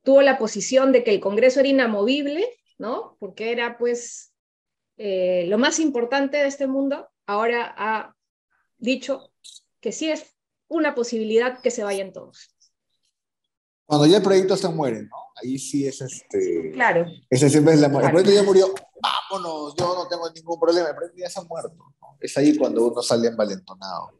tuvo 0.03 0.21
la 0.21 0.37
posición 0.37 0.91
de 0.91 1.03
que 1.03 1.11
el 1.11 1.19
Congreso 1.19 1.59
era 1.59 1.69
inamovible, 1.69 2.47
¿no? 2.77 3.17
Porque 3.19 3.51
era 3.51 3.77
pues 3.77 4.33
eh, 4.97 5.45
lo 5.47 5.57
más 5.57 5.79
importante 5.79 6.37
de 6.37 6.47
este 6.47 6.67
mundo, 6.67 7.09
ahora 7.25 7.73
ha 7.77 8.15
dicho 8.77 9.31
que 9.79 9.91
sí 9.91 10.09
es 10.09 10.35
una 10.67 10.95
posibilidad 10.95 11.61
que 11.61 11.71
se 11.71 11.83
vayan 11.83 12.13
todos. 12.13 12.55
Cuando 13.85 14.07
ya 14.07 14.17
el 14.17 14.23
proyecto 14.23 14.55
se 14.55 14.69
muere, 14.69 15.03
¿no? 15.03 15.17
Ahí 15.35 15.57
sí 15.57 15.85
es 15.85 16.01
este. 16.01 16.71
Claro. 16.71 17.05
Ese 17.29 17.49
siempre 17.49 17.73
es 17.73 17.81
la 17.81 17.87
El 17.87 18.09
proyecto 18.09 18.31
ya 18.31 18.43
murió, 18.43 18.73
vámonos, 19.01 19.75
yo 19.75 19.95
no 19.95 20.07
tengo 20.07 20.29
ningún 20.29 20.59
problema, 20.59 20.89
el 20.89 20.95
proyecto 20.95 21.19
ya 21.19 21.29
se 21.29 21.39
ha 21.39 21.43
muerto. 21.43 21.75
¿no? 22.01 22.17
Es 22.19 22.37
ahí 22.37 22.57
cuando 22.57 22.87
uno 22.87 23.01
sale 23.01 23.27
envalentonado. 23.27 24.11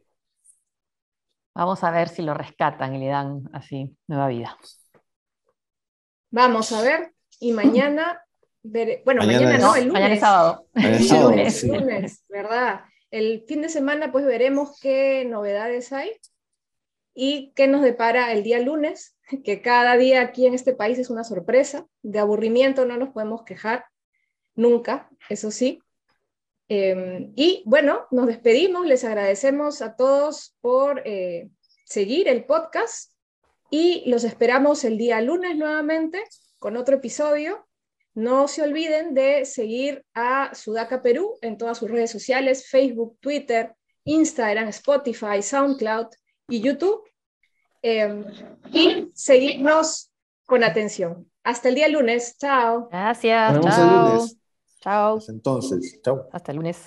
Vamos 1.54 1.84
a 1.84 1.90
ver 1.90 2.08
si 2.08 2.22
lo 2.22 2.34
rescatan 2.34 2.94
y 2.94 2.98
le 2.98 3.08
dan 3.08 3.48
así 3.52 3.96
nueva 4.06 4.28
vida. 4.28 4.58
Vamos 6.32 6.72
a 6.72 6.80
ver. 6.80 7.12
Y 7.40 7.52
mañana, 7.52 8.24
bueno, 8.62 9.22
mañana, 9.22 9.58
no, 9.58 9.76
el 9.76 9.88
lunes. 9.88 9.92
Mañana 9.92 10.14
es 10.14 10.20
sábado. 10.20 10.66
El 10.74 11.08
lunes, 11.08 11.64
lunes, 11.64 12.24
¿verdad? 12.28 12.80
El 13.10 13.44
fin 13.46 13.60
de 13.60 13.68
semana 13.68 14.10
pues 14.10 14.24
veremos 14.24 14.80
qué 14.80 15.26
novedades 15.26 15.92
hay 15.92 16.10
y 17.14 17.52
qué 17.54 17.68
nos 17.68 17.82
depara 17.82 18.32
el 18.32 18.42
día 18.42 18.60
lunes, 18.60 19.18
que 19.44 19.60
cada 19.60 19.98
día 19.98 20.22
aquí 20.22 20.46
en 20.46 20.54
este 20.54 20.72
país 20.72 20.98
es 20.98 21.10
una 21.10 21.22
sorpresa. 21.22 21.86
De 22.00 22.18
aburrimiento 22.18 22.86
no 22.86 22.96
nos 22.96 23.10
podemos 23.10 23.42
quejar, 23.42 23.84
nunca, 24.54 25.10
eso 25.28 25.50
sí. 25.50 25.82
Em, 26.68 27.34
y 27.36 27.62
bueno, 27.66 28.06
nos 28.10 28.26
despedimos, 28.26 28.86
les 28.86 29.04
agradecemos 29.04 29.82
a 29.82 29.96
todos 29.96 30.56
por 30.62 31.02
eh, 31.04 31.50
seguir 31.84 32.26
el 32.26 32.46
podcast 32.46 33.11
y 33.72 34.02
los 34.04 34.22
esperamos 34.22 34.84
el 34.84 34.98
día 34.98 35.22
lunes 35.22 35.56
nuevamente 35.56 36.22
con 36.58 36.76
otro 36.76 36.96
episodio. 36.96 37.66
No 38.12 38.46
se 38.46 38.60
olviden 38.60 39.14
de 39.14 39.46
seguir 39.46 40.04
a 40.12 40.54
Sudaca 40.54 41.00
Perú 41.00 41.38
en 41.40 41.56
todas 41.56 41.78
sus 41.78 41.90
redes 41.90 42.10
sociales, 42.10 42.68
Facebook, 42.68 43.16
Twitter, 43.20 43.74
Instagram, 44.04 44.68
Spotify, 44.68 45.40
SoundCloud 45.40 46.08
y 46.48 46.60
YouTube. 46.60 47.02
Em, 47.80 48.26
y 48.70 49.10
seguirnos 49.14 50.12
con 50.44 50.64
atención. 50.64 51.30
Hasta 51.42 51.70
el 51.70 51.76
día 51.76 51.88
lunes. 51.88 52.36
Chao. 52.36 52.90
Gracias. 52.90 53.58
Chao. 53.58 54.26
Chao. 54.82 55.18
entonces. 55.28 55.98
Chao. 56.04 56.28
Hasta 56.30 56.52
el 56.52 56.58
lunes. 56.58 56.78